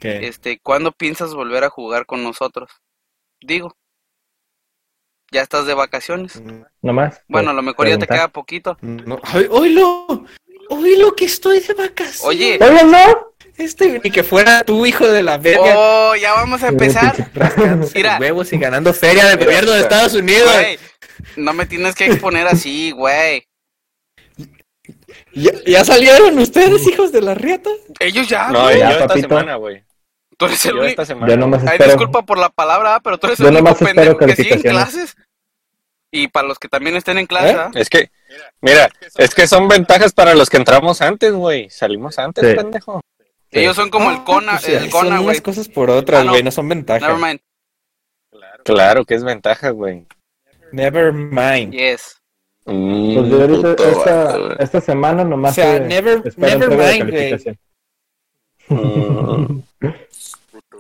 [0.01, 0.27] ¿Qué?
[0.27, 2.71] este, ¿cuándo piensas volver a jugar con nosotros?
[3.41, 3.77] Digo,
[5.31, 6.43] ya estás de vacaciones.
[6.83, 7.23] Nomás.
[7.29, 8.17] Bueno, a lo mejor ya te preguntar.
[8.17, 8.79] queda poquito.
[8.81, 10.27] No, ay, oílo,
[10.71, 12.25] oílo que estoy de vacaciones.
[12.25, 13.33] Oye, Oye, no.
[13.57, 15.75] este ni que fuera tu hijo de la verga.
[15.77, 17.15] oh, ya vamos a empezar.
[17.95, 18.19] Mira.
[18.19, 20.51] huevos y ganando feria del gobierno de Estados Unidos.
[20.53, 20.79] Güey,
[21.37, 23.47] no me tienes que exponer así, güey.
[25.33, 27.71] ¿Ya, ya salieron ustedes, hijos de la riata?
[28.01, 28.75] Ellos ya, No, güey.
[28.75, 29.29] yo Ya, esta papito.
[29.29, 29.85] semana, güey.
[30.41, 31.03] Tú eres el Yo único.
[31.05, 31.91] Yo nomás Ay, espero.
[31.91, 34.73] disculpa por la palabra, pero tú eres el Yo único pendejo que sigue en calificaciones.
[34.93, 35.17] clases.
[36.11, 37.57] Y para los que también estén en clase, ¿Eh?
[37.59, 37.71] ¿ah?
[37.75, 38.11] Es que,
[38.63, 41.69] mira, es que son ventajas para los que entramos antes, güey.
[41.69, 42.57] Salimos antes, Sí.
[42.57, 43.03] pendejo.
[43.53, 45.25] ellos son como el Cona, Ah, pues, el son Cona, güey.
[45.29, 46.31] unas cosas por otras, Ah, no.
[46.31, 47.03] güey, no son ventajas.
[47.07, 47.41] Never mind.
[48.65, 50.07] Claro que es ventaja, güey.
[50.73, 51.73] Never mind.
[51.75, 52.17] Yes.
[52.65, 54.57] Mm, Pues yo ahorita, puto esta, güey.
[54.61, 55.53] esta semana nomás.
[55.53, 57.57] O sea, never- never mind, güey.
[58.69, 59.63] Mm.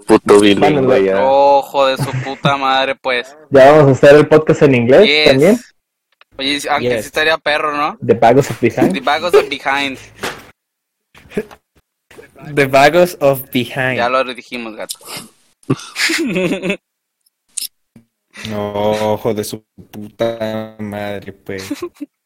[0.06, 1.22] Puto bilingüe ya.
[1.24, 3.36] Ojo de su puta madre, pues.
[3.50, 5.24] Ya vamos a hacer el podcast en inglés Yes.
[5.30, 5.58] también.
[6.38, 7.00] Oye, aunque Yes.
[7.02, 7.96] sí estaría perro, ¿no?
[8.00, 8.92] De Pagos of Behind.
[8.94, 9.98] The Bagos of Behind.
[12.54, 13.96] The Vagos of Behind.
[13.96, 14.98] Ya lo dijimos, gato.
[18.48, 21.68] No, ojo de su puta madre, pues.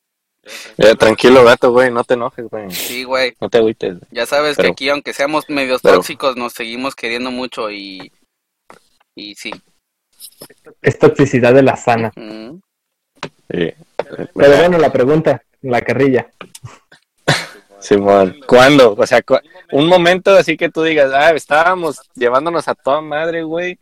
[0.78, 2.70] Eh, tranquilo, gato, güey, no te enojes, güey.
[2.70, 3.35] Sí, güey.
[3.40, 3.96] No te agüites.
[4.11, 8.12] Ya sabes Pero- que aquí, aunque seamos medios pero- tóxicos, nos seguimos queriendo mucho y.
[9.14, 9.52] Y sí.
[10.83, 12.12] Es toxicidad de la sana.
[12.16, 12.57] Mm.
[13.50, 13.72] Sí.
[14.35, 16.28] Pero bueno, la pregunta, la carrilla.
[17.80, 18.94] Simón, ¿cuándo?
[18.98, 19.38] O sea, cu-
[19.72, 23.78] un momento así que tú digas, ah, estábamos llevándonos a toda madre, güey,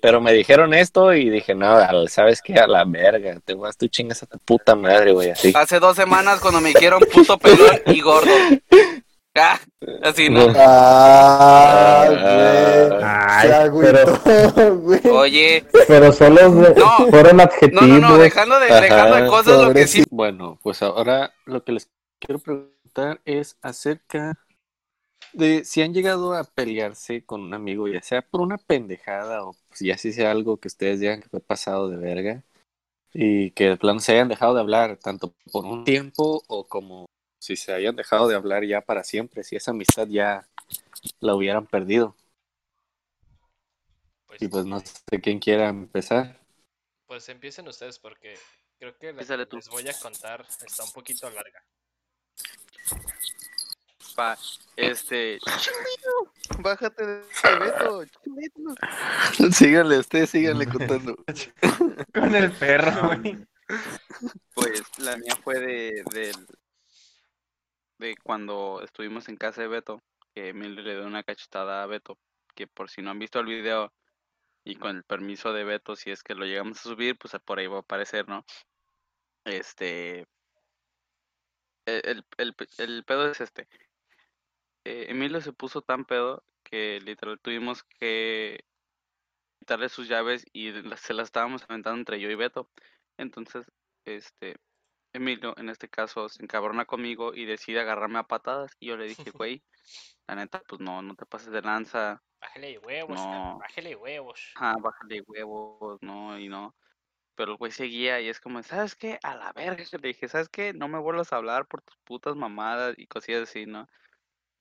[0.00, 2.54] pero me dijeron esto y dije, no, ¿sabes qué?
[2.54, 5.52] A la verga, te vas, tú chingas a tu puta madre, güey, así.
[5.54, 8.30] Hace dos semanas cuando me dijeron puto pelón y gordo.
[9.38, 9.60] Ah,
[10.02, 10.46] así, ¿no?
[10.56, 13.02] Ah, güey.
[13.04, 15.00] Ay, Se agüitó, güey.
[15.10, 17.06] Oye, Pero solo No.
[17.10, 17.86] fueron no, adjetivos.
[17.86, 20.04] no, no, dejando de, dejando de cosas lo que sí.
[20.10, 24.38] Bueno, pues ahora lo que les quiero preguntar es acerca
[25.34, 29.54] de si han llegado a pelearse con un amigo, ya sea por una pendejada o
[29.76, 32.42] pues, ya si sea algo que ustedes digan que fue pasado de verga
[33.12, 37.04] y que de plano se hayan dejado de hablar tanto por un tiempo o como
[37.38, 40.48] si se hayan dejado de hablar ya para siempre, si esa amistad ya
[41.20, 42.16] la hubieran perdido.
[44.26, 46.40] Pues, Y pues no sé quién quiera empezar.
[47.06, 48.34] pues empiecen ustedes porque
[48.78, 51.62] creo que la que les voy a contar está un poquito larga.
[54.76, 55.38] Este.
[55.40, 57.22] Chilito, bájate de
[57.60, 59.52] Beto, chilito.
[59.52, 61.16] síganle, ustedes síganle contando.
[62.14, 63.46] Con el perro, güey.
[64.54, 66.46] Pues la mía fue de, del-
[67.98, 70.02] de cuando estuvimos en casa de Beto,
[70.34, 72.18] que Emilio le dio una cachetada a Beto,
[72.54, 73.92] que por si no han visto el video
[74.64, 77.58] y con el permiso de Beto, si es que lo llegamos a subir, pues por
[77.58, 78.44] ahí va a aparecer, ¿no?
[79.44, 80.20] Este,
[81.86, 83.68] e- el, el, el pedo es este.
[84.86, 88.64] Eh, Emilio se puso tan pedo que literal tuvimos que
[89.58, 92.70] quitarle sus llaves y se las estábamos aventando entre yo y Beto.
[93.16, 93.66] Entonces,
[94.04, 94.54] este,
[95.12, 98.76] Emilio, en este caso, se encabrona conmigo y decide agarrarme a patadas.
[98.78, 99.64] Y yo le dije, güey,
[100.28, 103.58] la neta, pues no, no te pases de lanza, Bájale de huevos, No.
[103.58, 104.52] bájale de huevos.
[104.54, 106.76] ajá, bájale huevos, no, y no.
[107.34, 109.18] Pero el güey seguía y es como, ¿sabes qué?
[109.24, 110.72] A la verga, le dije, ¿sabes qué?
[110.72, 113.88] No me vuelvas a hablar por tus putas mamadas y cosillas así, ¿no?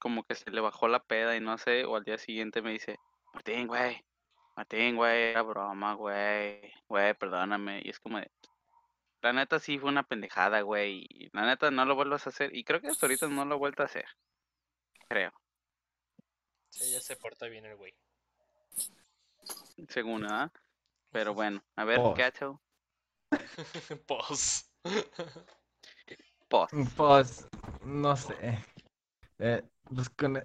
[0.05, 2.69] Como que se le bajó la peda y no sé, o al día siguiente me
[2.69, 2.99] dice,
[3.33, 4.05] Martín, güey,
[4.55, 7.81] Martín, güey, era broma, güey, güey, perdóname.
[7.83, 8.29] Y es como de,
[9.23, 12.55] la neta sí fue una pendejada, güey, y la neta no lo vuelvas a hacer.
[12.55, 14.05] Y creo que hasta ahorita no lo he vuelto a hacer,
[15.07, 15.33] creo,
[16.69, 17.95] Sí, ya se porta bien el güey.
[19.89, 20.51] según, ¿ah?
[21.09, 22.13] Pero bueno, a ver, Oh.
[22.13, 22.61] Gacho,
[24.05, 24.69] Pos.
[26.47, 26.69] pos.
[26.95, 27.47] Pues,
[27.83, 28.63] no sé.
[29.39, 30.41] Eh, pues con,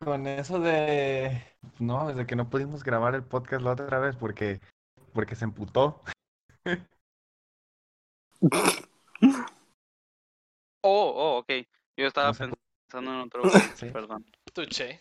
[0.00, 1.42] con eso de...
[1.78, 4.60] No, desde que no pudimos grabar el podcast la otra vez porque,
[5.12, 6.02] porque se emputó.
[10.82, 11.50] Oh, oh, ok.
[11.96, 13.42] Yo estaba No sé por- pensando en otro,
[13.76, 13.90] Sí.
[13.90, 14.24] perdón.
[14.52, 15.00] Tuche.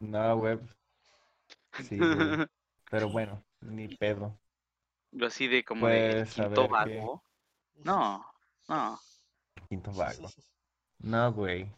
[0.00, 0.60] No, web.
[1.82, 2.46] Sí, güey.
[2.90, 4.38] Pero bueno, ni pedo.
[5.12, 7.22] Yo así de como de Pues, quinto vago.
[7.84, 8.24] No,
[8.68, 8.98] no.
[9.68, 10.28] Quinto vago.
[11.00, 11.70] No, güey.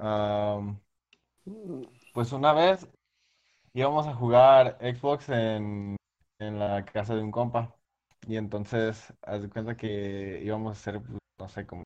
[0.00, 0.80] Am,
[2.12, 2.88] pues una vez
[3.74, 5.96] íbamos a jugar Xbox en,
[6.40, 7.74] en la casa de un compa.
[8.28, 11.84] Y entonces, haz de cuenta que íbamos a hacer, pues, no sé, como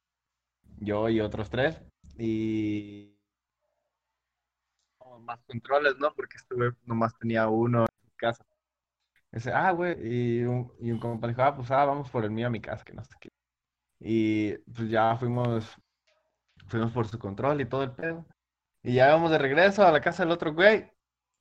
[0.79, 1.81] yo y otros tres.
[2.19, 3.17] Y
[5.21, 6.13] más controles, ¿no?
[6.15, 8.45] Porque este güey nomás tenía uno en su casa.
[9.33, 9.97] Dice, ah, güey,
[10.41, 12.61] y un, y un compa dijo, ah, pues ah, vamos por el mío a mi
[12.61, 13.31] casa, que no sé qué.
[14.01, 15.77] Y pues ya fuimos,
[16.67, 18.27] fuimos por su control y todo el pedo.
[18.85, 20.89] Y ya íbamos de regreso a la casa del otro güey.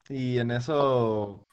[0.09, 1.45] Y en eso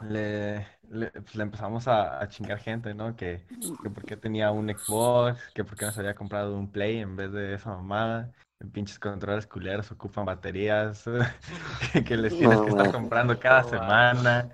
[0.00, 3.16] le, le, pues, le empezamos a, a chingar gente, ¿no?
[3.16, 3.46] Que,
[3.82, 6.98] que por qué tenía un Xbox, que por qué no se había comprado un Play
[6.98, 8.32] en vez de esa mamada.
[8.72, 11.04] Pinches controles culeros ocupan baterías,
[11.92, 14.48] que, que les tienes No, que estar comprando cada No, semana.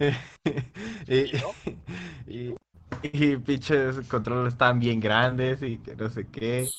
[1.06, 1.32] Y,
[2.26, 2.54] y,
[3.02, 6.74] y pinches controles estaban bien grandes y que no sé qué.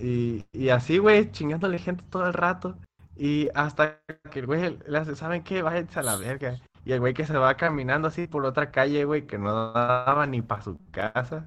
[0.00, 2.76] Y, y así, güey, chingándole gente todo el rato.
[3.16, 5.62] Y hasta que el güey le hace, ¿saben qué?
[5.62, 6.58] Váyanse a la verga.
[6.84, 10.26] Y el güey que se va caminando así por otra calle, güey, que no daba
[10.26, 11.44] ni para su casa.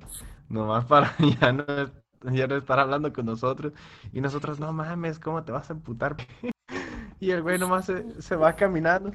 [0.49, 1.63] Nomás para ya no,
[2.31, 3.73] ya no estar hablando con nosotros.
[4.11, 6.17] Y nosotros, no mames, ¿cómo te vas a emputar?
[7.21, 9.11] Y el güey nomás se, se va caminando.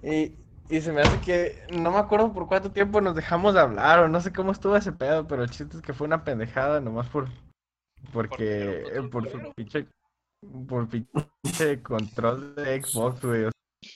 [0.00, 0.32] Y,
[0.68, 3.98] y se me hace que, no me acuerdo por cuánto tiempo nos dejamos de hablar
[4.00, 6.80] o no sé cómo estuvo ese pedo, pero el chiste es que fue una pendejada
[6.80, 7.28] nomás por,
[8.12, 9.86] porque, por su pinche,
[10.68, 13.44] Por pinche control de Xbox, güey.
[13.44, 13.90] o sea,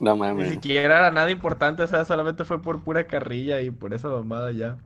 [0.00, 0.50] No Ni mames.
[0.50, 4.52] siquiera era nada importante, o sea, solamente fue por pura carrilla y por esa mamada
[4.52, 4.78] ya.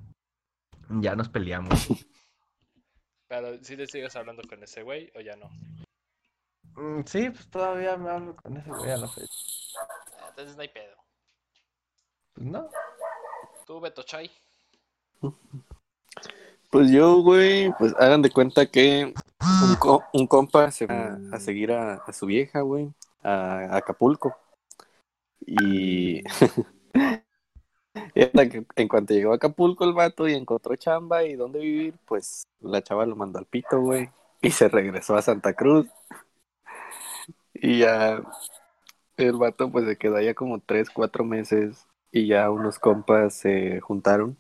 [0.89, 1.89] Ya nos peleamos.
[3.29, 5.51] Pero si le sigues hablando con ese güey o ya no.
[6.75, 9.35] Mm, Sí, pues todavía me hablo con ese güey a la fecha.
[10.19, 10.97] Ah, Entonces no hay pedo.
[12.33, 12.71] Pues no.
[13.67, 14.31] Tú, Beto Chay.
[16.71, 19.15] Pues yo, güey, pues hagan de cuenta que
[19.63, 24.37] un, co- un compa se va a seguir a, su vieja, güey, a, Acapulco.
[25.47, 26.23] Y
[28.15, 32.83] en cuanto llegó a Acapulco el vato y encontró chamba y dónde vivir, pues la
[32.83, 34.11] chava lo mandó al pito, güey,
[34.43, 35.87] y se regresó a Santa Cruz.
[37.55, 38.23] Y ya
[39.17, 43.81] el vato pues se quedó allá como tres, cuatro meses y ya unos compas se
[43.81, 44.37] juntaron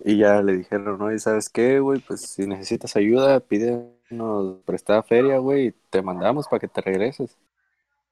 [0.00, 1.12] y ya le dijeron, ¿no?
[1.12, 2.00] ¿Y sabes qué, güey?
[2.00, 7.38] Pues si necesitas ayuda, pídenos prestada feria, güey, y te mandamos para que te regreses.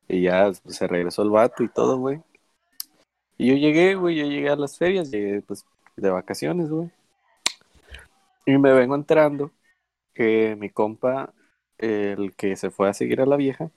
[0.09, 2.22] Y ya pues, se regresó el vato y todo, güey.
[3.38, 5.64] Y yo llegué, güey, yo llegué a las ferias, llegué pues
[5.96, 6.90] de vacaciones, güey.
[8.46, 9.53] Y me vengo enterando
[10.14, 11.33] que mi compa,
[11.79, 13.70] el que se fue a seguir a la vieja,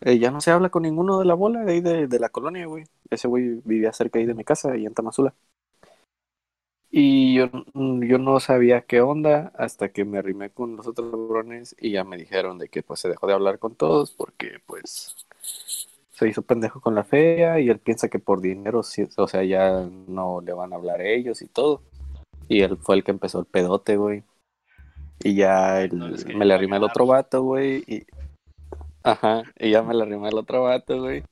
[0.00, 2.28] eh, ya no se habla con ninguno de la bola de ahí de, de la
[2.30, 2.84] colonia, güey.
[3.10, 5.34] Ese güey vivía cerca ahí de mi casa, ahí en Tamazula.
[6.98, 11.10] Y yo, mm, yo no sabía qué onda hasta que me arrimé con los otros
[11.10, 14.60] cabrones y ya me dijeron de que pues se dejó de hablar con todos porque
[14.64, 15.14] pues
[16.12, 19.86] se hizo pendejo con la fea y él piensa que por dinero, o sea, ya
[20.08, 21.82] no le van a hablar ellos y todo.
[22.48, 24.24] Y él fue el que empezó el pedote, güey.
[25.22, 27.84] Y ya No quería me le arrimé al otro vato, güey.
[27.86, 28.06] Y...
[29.02, 31.24] Ajá, y ya me le arrimé al otro vato, güey.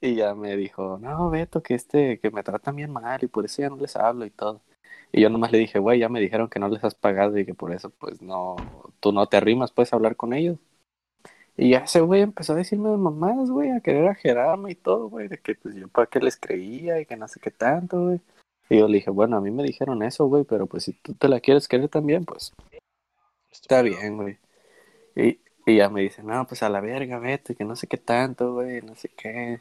[0.00, 3.44] Y ya me dijo, no, Beto, que este, que me tratan bien mal y por
[3.44, 4.62] eso ya no les hablo y todo.
[5.12, 7.46] Y yo nomás le dije, güey, ya me dijeron que no les has pagado y
[7.46, 8.56] que por eso, pues no,
[9.00, 10.58] tú no te arrimas, puedes hablar con ellos.
[11.56, 15.28] Y ya ese güey empezó a decirme mamadas, güey, a querer ajerarme y todo, güey,
[15.28, 18.20] de que pues yo para qué les creía y que no sé qué tanto, güey.
[18.68, 21.14] Y yo le dije, bueno, a mí me dijeron eso, güey, pero pues si tú
[21.14, 22.52] te la quieres querer también, pues
[23.50, 24.38] está bien, güey.
[25.14, 27.96] Y, y ya me dice, no, pues a la verga, vete, que no sé qué
[27.96, 29.60] tanto, güey, no sé qué.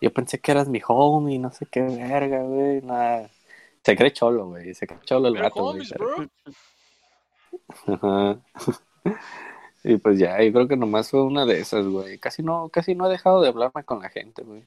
[0.00, 3.30] Yo pensé que eras mi homie, no sé qué verga, güey, nada.
[3.84, 6.30] Se cree cholo, güey, se cree cholo el güey.
[7.86, 8.40] Ajá.
[9.86, 12.18] Y pues ya, yo creo que nomás fue una de esas, güey.
[12.18, 14.64] Casi no, casi no he dejado de hablarme con la gente, güey.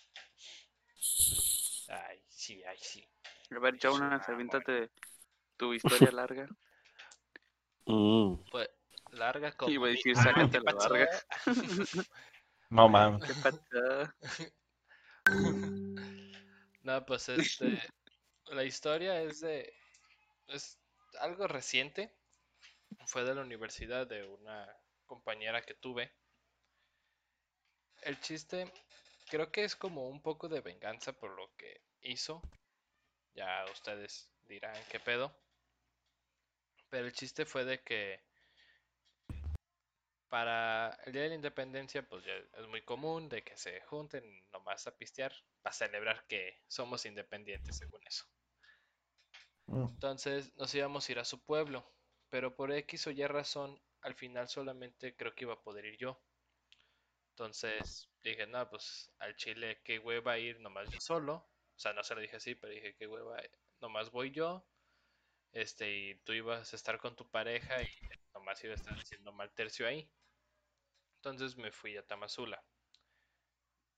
[1.89, 3.03] Ay, sí, ay, sí.
[3.49, 4.91] A ver, Jonas, aviéntate
[5.57, 6.47] tu historia larga.
[7.89, 8.43] Mm.
[8.51, 8.69] Pues,
[9.11, 9.71] larga como...
[9.71, 11.07] Iba a decir, sácate ¿qué la larga.
[12.69, 13.23] No mames.
[13.23, 14.15] ¿Qué pasa?
[16.83, 17.81] No, pues este,
[18.51, 19.73] la historia es de,
[20.47, 20.79] es
[21.19, 22.11] algo reciente.
[23.05, 24.67] Fue de la universidad de una
[25.05, 26.11] compañera que tuve.
[28.01, 28.71] El chiste,
[29.29, 32.41] creo que es como un poco de venganza por lo que hizo.
[33.33, 35.35] Ya ustedes dirán qué pedo.
[36.89, 38.23] Pero el chiste fue de que
[40.29, 44.23] para el Día de la Independencia, pues ya es muy común de que se junten
[44.51, 48.25] nomás a pistear para celebrar que somos independientes, según eso.
[49.67, 49.83] Mm.
[49.83, 51.85] Entonces nos íbamos a ir a su pueblo,
[52.29, 55.97] pero por X o Y razón, al final solamente creo que iba a poder ir
[55.97, 56.19] yo.
[57.31, 61.47] Entonces dije, no, pues al Chile, qué hueva ir nomás yo solo.
[61.75, 63.37] O sea, no se lo dije así, pero dije, qué hueva,
[63.79, 64.65] nomás voy yo.
[65.51, 67.89] Este, y tú ibas a estar con tu pareja y
[68.33, 70.09] nomás iba a estar haciendo mal tercio ahí.
[71.17, 72.63] Entonces me fui a Tamazula.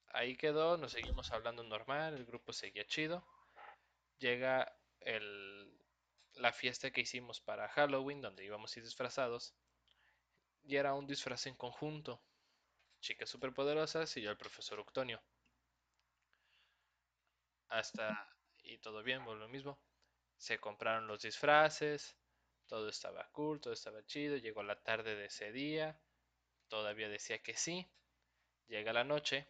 [0.08, 3.26] Ahí quedó, nos seguimos hablando normal, el grupo seguía chido.
[4.18, 5.80] Llega el,
[6.36, 9.54] la fiesta que hicimos para Halloween, donde íbamos a ir disfrazados.
[10.64, 12.22] Y era un disfraz en conjunto.
[13.02, 15.22] Chicas superpoderosas y yo el profesor Octonio.
[17.70, 18.36] Hasta...
[18.62, 19.80] Y todo bien, por lo mismo.
[20.38, 22.16] Se compraron los disfraces,
[22.68, 24.38] todo estaba cool, todo estaba chido.
[24.38, 26.00] Llegó la tarde de ese día,
[26.68, 27.90] todavía decía que sí.
[28.68, 29.48] Llega la noche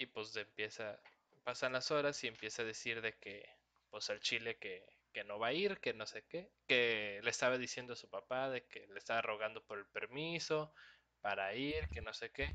[0.00, 0.98] y pues empieza,
[1.44, 3.59] pasan las horas y empieza a decir de que,
[3.90, 7.30] pues al Chile que, que no va a ir, que no sé qué, que le
[7.30, 10.72] estaba diciendo a su papá de que le estaba rogando por el permiso
[11.20, 12.54] para ir, que no sé qué.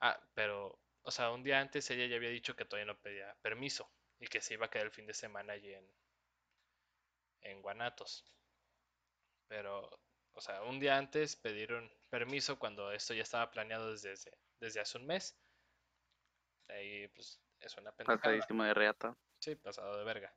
[0.00, 3.34] Ah, pero, o sea, un día antes ella ya había dicho que todavía no pedía
[3.42, 5.90] permiso y que se iba a quedar el fin de semana allí en,
[7.42, 8.24] en Guanatos.
[9.48, 9.88] Pero,
[10.32, 14.14] o sea, un día antes pidieron permiso cuando esto ya estaba planeado desde,
[14.60, 15.38] desde, hace un mes.
[16.68, 18.20] Ahí, pues, es una pendejada.
[18.20, 19.16] Pasadísimo de reata.
[19.46, 20.34] Sí, pasado de verga.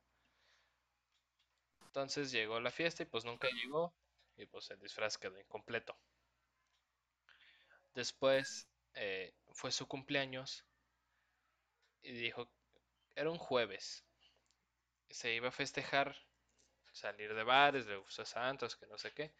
[1.88, 3.92] Entonces llegó la fiesta y pues nunca llegó.
[4.38, 5.98] Y pues el disfraz quedó incompleto.
[7.96, 10.64] Después eh, fue su cumpleaños
[12.04, 12.52] y dijo,
[13.16, 14.06] era un jueves,
[15.10, 16.16] se iba a festejar,
[16.92, 19.34] salir de bares, le gusta Santos, que no sé qué,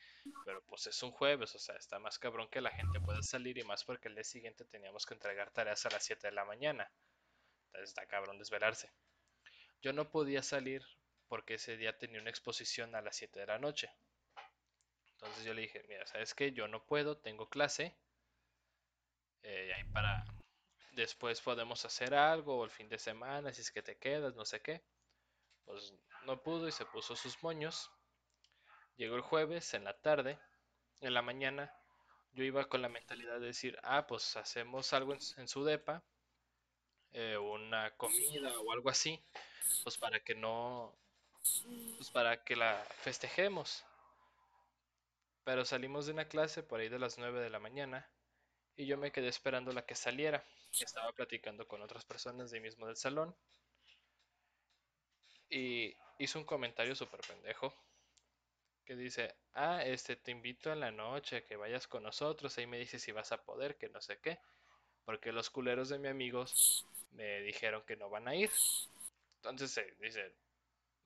[0.46, 3.60] pero pues es un jueves, o sea, está más cabrón que la gente pueda salir
[3.60, 6.46] y más porque el día siguiente teníamos que entregar tareas a las 7 de la
[6.46, 6.92] mañana.
[7.68, 8.92] Entonces está cabrón desvelarse.
[9.82, 10.84] Yo no podía salir
[11.28, 13.90] porque ese día tenía una exposición a las 7 de la noche.
[15.12, 16.52] Entonces yo le dije, mira, ¿sabes qué?
[16.52, 17.96] Yo no puedo, tengo clase.
[19.44, 20.26] Eh, ahí para
[20.94, 24.46] después podemos hacer algo o el fin de semana, si es que te quedas, no
[24.46, 24.84] sé qué.
[25.66, 25.94] Pues
[26.26, 27.92] no pudo y se puso sus moños.
[28.98, 30.40] Llegó el jueves en la tarde,
[31.00, 31.74] en la mañana.
[32.34, 36.04] Yo iba con la mentalidad de decir, ah, pues hacemos algo en, su depa,
[37.14, 39.22] eh, una comida o algo así,
[39.84, 40.96] pues para que no,
[41.98, 43.86] pues para que la festejemos.
[45.44, 48.10] Pero salimos de una clase por ahí de las 9 de la mañana
[48.76, 50.46] y yo me quedé esperando la que saliera.
[50.80, 53.36] Estaba platicando con otras personas de mismo del salón
[55.50, 57.74] y hizo un comentario súper pendejo
[58.86, 62.80] que dice, ah, este, te invito en la noche, que vayas con nosotros, ahí me
[62.80, 64.40] dices si vas a poder, que no sé qué,
[65.10, 68.52] porque los culeros de mis amigos me dijeron que no van a ir.
[69.38, 70.36] Entonces se dice,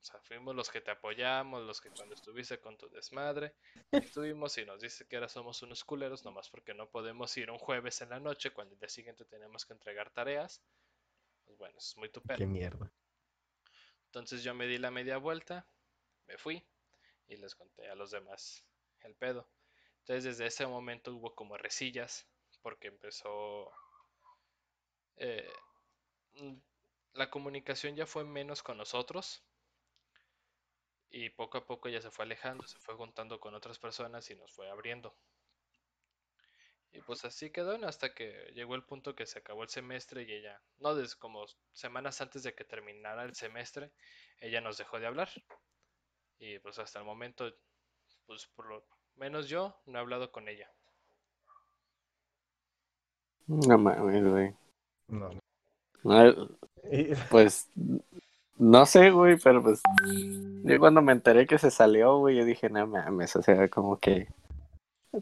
[0.02, 3.54] o sea, fuimos los que te apoyamos, los que cuando estuviste con tu desmadre,
[3.92, 7.56] estuvimos y nos dice que ahora somos unos culeros, nomás porque no podemos ir un
[7.56, 10.60] jueves en la noche cuando el día siguiente tenemos que entregar tareas.
[11.46, 12.92] Pues bueno, es muy tu Qué mierda.
[14.04, 15.66] Entonces yo me di la media vuelta,
[16.26, 16.62] me fui
[17.26, 18.66] y les conté a los demás
[19.00, 19.48] el pedo.
[20.00, 22.26] Entonces desde ese momento hubo como resillas
[22.60, 23.72] porque empezó...
[25.16, 25.52] Eh,
[26.34, 26.54] mm,
[27.14, 29.44] la comunicación ya fue menos con nosotros
[31.10, 34.34] y poco a poco ya se fue alejando, se fue juntando con otras personas y
[34.34, 35.14] nos fue abriendo.
[36.90, 40.32] Y pues así quedó hasta que llegó el punto que se acabó el semestre y
[40.32, 43.92] ella, no desde como semanas antes de que terminara el semestre,
[44.40, 45.28] ella nos dejó de hablar.
[46.38, 47.52] Y pues hasta el momento,
[48.26, 48.86] pues por lo
[49.16, 50.70] menos yo no he hablado con ella.
[53.46, 54.54] No.
[55.08, 55.30] No.
[57.30, 57.68] pues
[58.56, 62.68] no sé, güey, pero pues yo cuando me enteré que se salió, güey, yo dije,
[62.70, 64.28] no mames, o sea, como que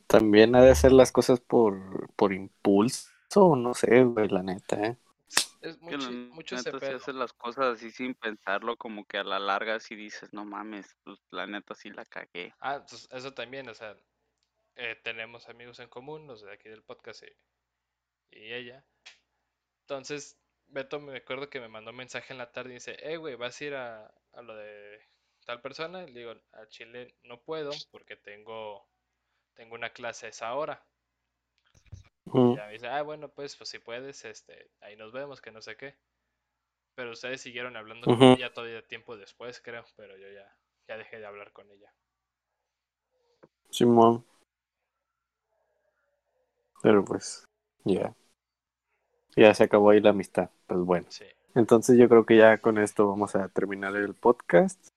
[0.06, 3.08] también ha de hacer las cosas por, por impulso,
[3.56, 4.96] no sé, güey, la neta, ¿eh?
[5.62, 9.38] Es mucho, mucho neta, si haces las cosas así sin pensarlo, como que a la
[9.38, 12.52] larga si dices, no mames, pues la neta sí la cagué.
[12.58, 13.96] Ah, pues eso también, o sea,
[14.76, 18.84] eh, tenemos amigos en común, los de aquí del podcast y, y, ella.
[19.92, 20.38] Entonces,
[20.68, 23.34] Beto me acuerdo que me mandó un mensaje en la tarde y dice, eh, güey,
[23.34, 25.06] ¿vas a ir a, a lo de
[25.44, 26.06] tal persona?
[26.06, 28.88] Le digo, a Chile no puedo porque tengo
[29.52, 30.82] tengo una clase a esa hora.
[32.24, 35.50] Y ya me dice, ah, bueno, pues, pues si puedes, este, ahí nos vemos, que
[35.50, 35.94] no sé qué.
[36.94, 40.56] Pero ustedes siguieron hablando con ella todavía tiempo después, creo, pero yo ya,
[40.88, 41.92] ya dejé de hablar con ella.
[43.68, 44.24] Simón.
[46.82, 47.44] Pero pues,
[47.84, 48.14] ya.
[49.36, 50.50] Ya se acabó ahí la amistad.
[50.66, 51.06] Pues bueno.
[51.08, 51.24] Sí.
[51.54, 54.88] Entonces yo creo que ya con esto vamos a terminar el podcast.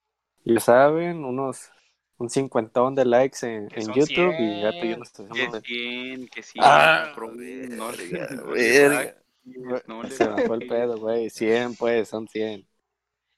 [0.43, 1.71] Ya saben, unos
[2.17, 6.59] un cincuentón de likes en, en YouTube y ya te nos Que 100, que sí.
[6.61, 9.15] Ah, no, le
[9.87, 11.29] no, Se me fue el pedo, güey.
[11.29, 12.65] 100, pues, son 100.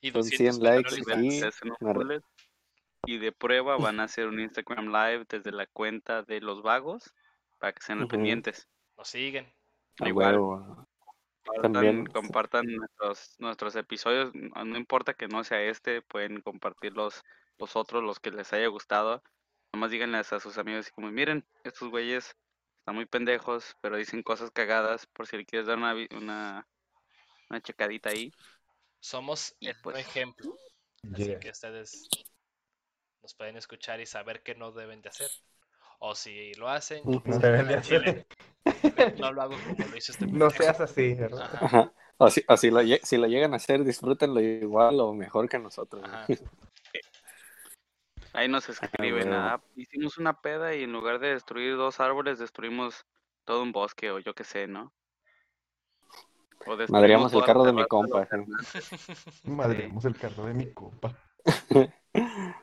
[0.01, 1.41] Y son 100 likes aquí.
[3.05, 7.13] Y de prueba van a hacer un Instagram Live desde la cuenta de los vagos
[7.57, 8.67] para que sean pendientes.
[8.95, 9.51] Nos siguen.
[9.99, 10.86] Igual.
[11.47, 17.23] Compartan, También compartan nuestros, nuestros episodios, no importa que no sea este, pueden compartirlos
[17.57, 19.23] los otros, los que les haya gustado,
[19.71, 22.35] nomás díganles a sus amigos como, miren, estos güeyes
[22.79, 26.67] están muy pendejos, pero dicen cosas cagadas, por si le quieres dar una, una,
[27.49, 28.31] una checadita ahí.
[28.99, 30.57] Somos el pues, ejemplo.
[31.13, 32.09] Así que ustedes
[33.21, 35.29] nos pueden escuchar y saber qué no deben de hacer.
[35.99, 38.27] O si lo hacen, no, deben de hacer.
[39.19, 41.91] no lo hago como lo hizo este No seas así, ¿verdad?
[42.17, 45.59] O, si, o si, lo, si lo llegan a hacer, disfrútenlo igual o mejor que
[45.59, 46.03] nosotros.
[48.33, 53.05] Ahí nos escriben, ah, hicimos una peda y en lugar de destruir dos árboles, destruimos
[53.45, 54.93] todo un bosque o yo qué sé, ¿no?
[56.89, 58.27] Madreamos el carro de mi compa.
[59.43, 61.17] Madreamos el carro de mi compa.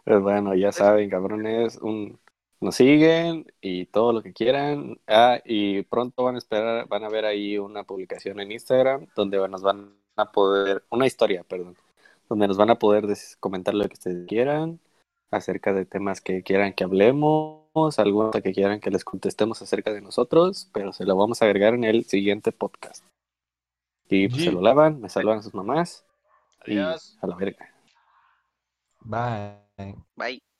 [0.05, 2.21] Pues bueno, ya saben, cabrones, un,
[2.65, 4.99] nos siguen y todo lo que quieran.
[5.07, 9.37] Ah, y pronto van a esperar, van a ver ahí una publicación en Instagram donde
[9.49, 11.77] nos van a poder, una historia, perdón,
[12.29, 13.07] donde nos van a poder
[13.41, 14.81] comentar lo que ustedes quieran
[15.31, 17.65] acerca de temas que quieran que hablemos
[17.97, 21.75] alguna que quieran que les contestemos acerca de nosotros, pero se lo vamos a agregar
[21.75, 23.05] en el siguiente podcast.
[24.09, 26.05] Y pues, se lo lavan, me saludan a sus mamás
[26.67, 27.19] y Adiós.
[27.21, 27.69] a la verga.
[29.01, 29.97] Bye.
[30.17, 30.54] Bye.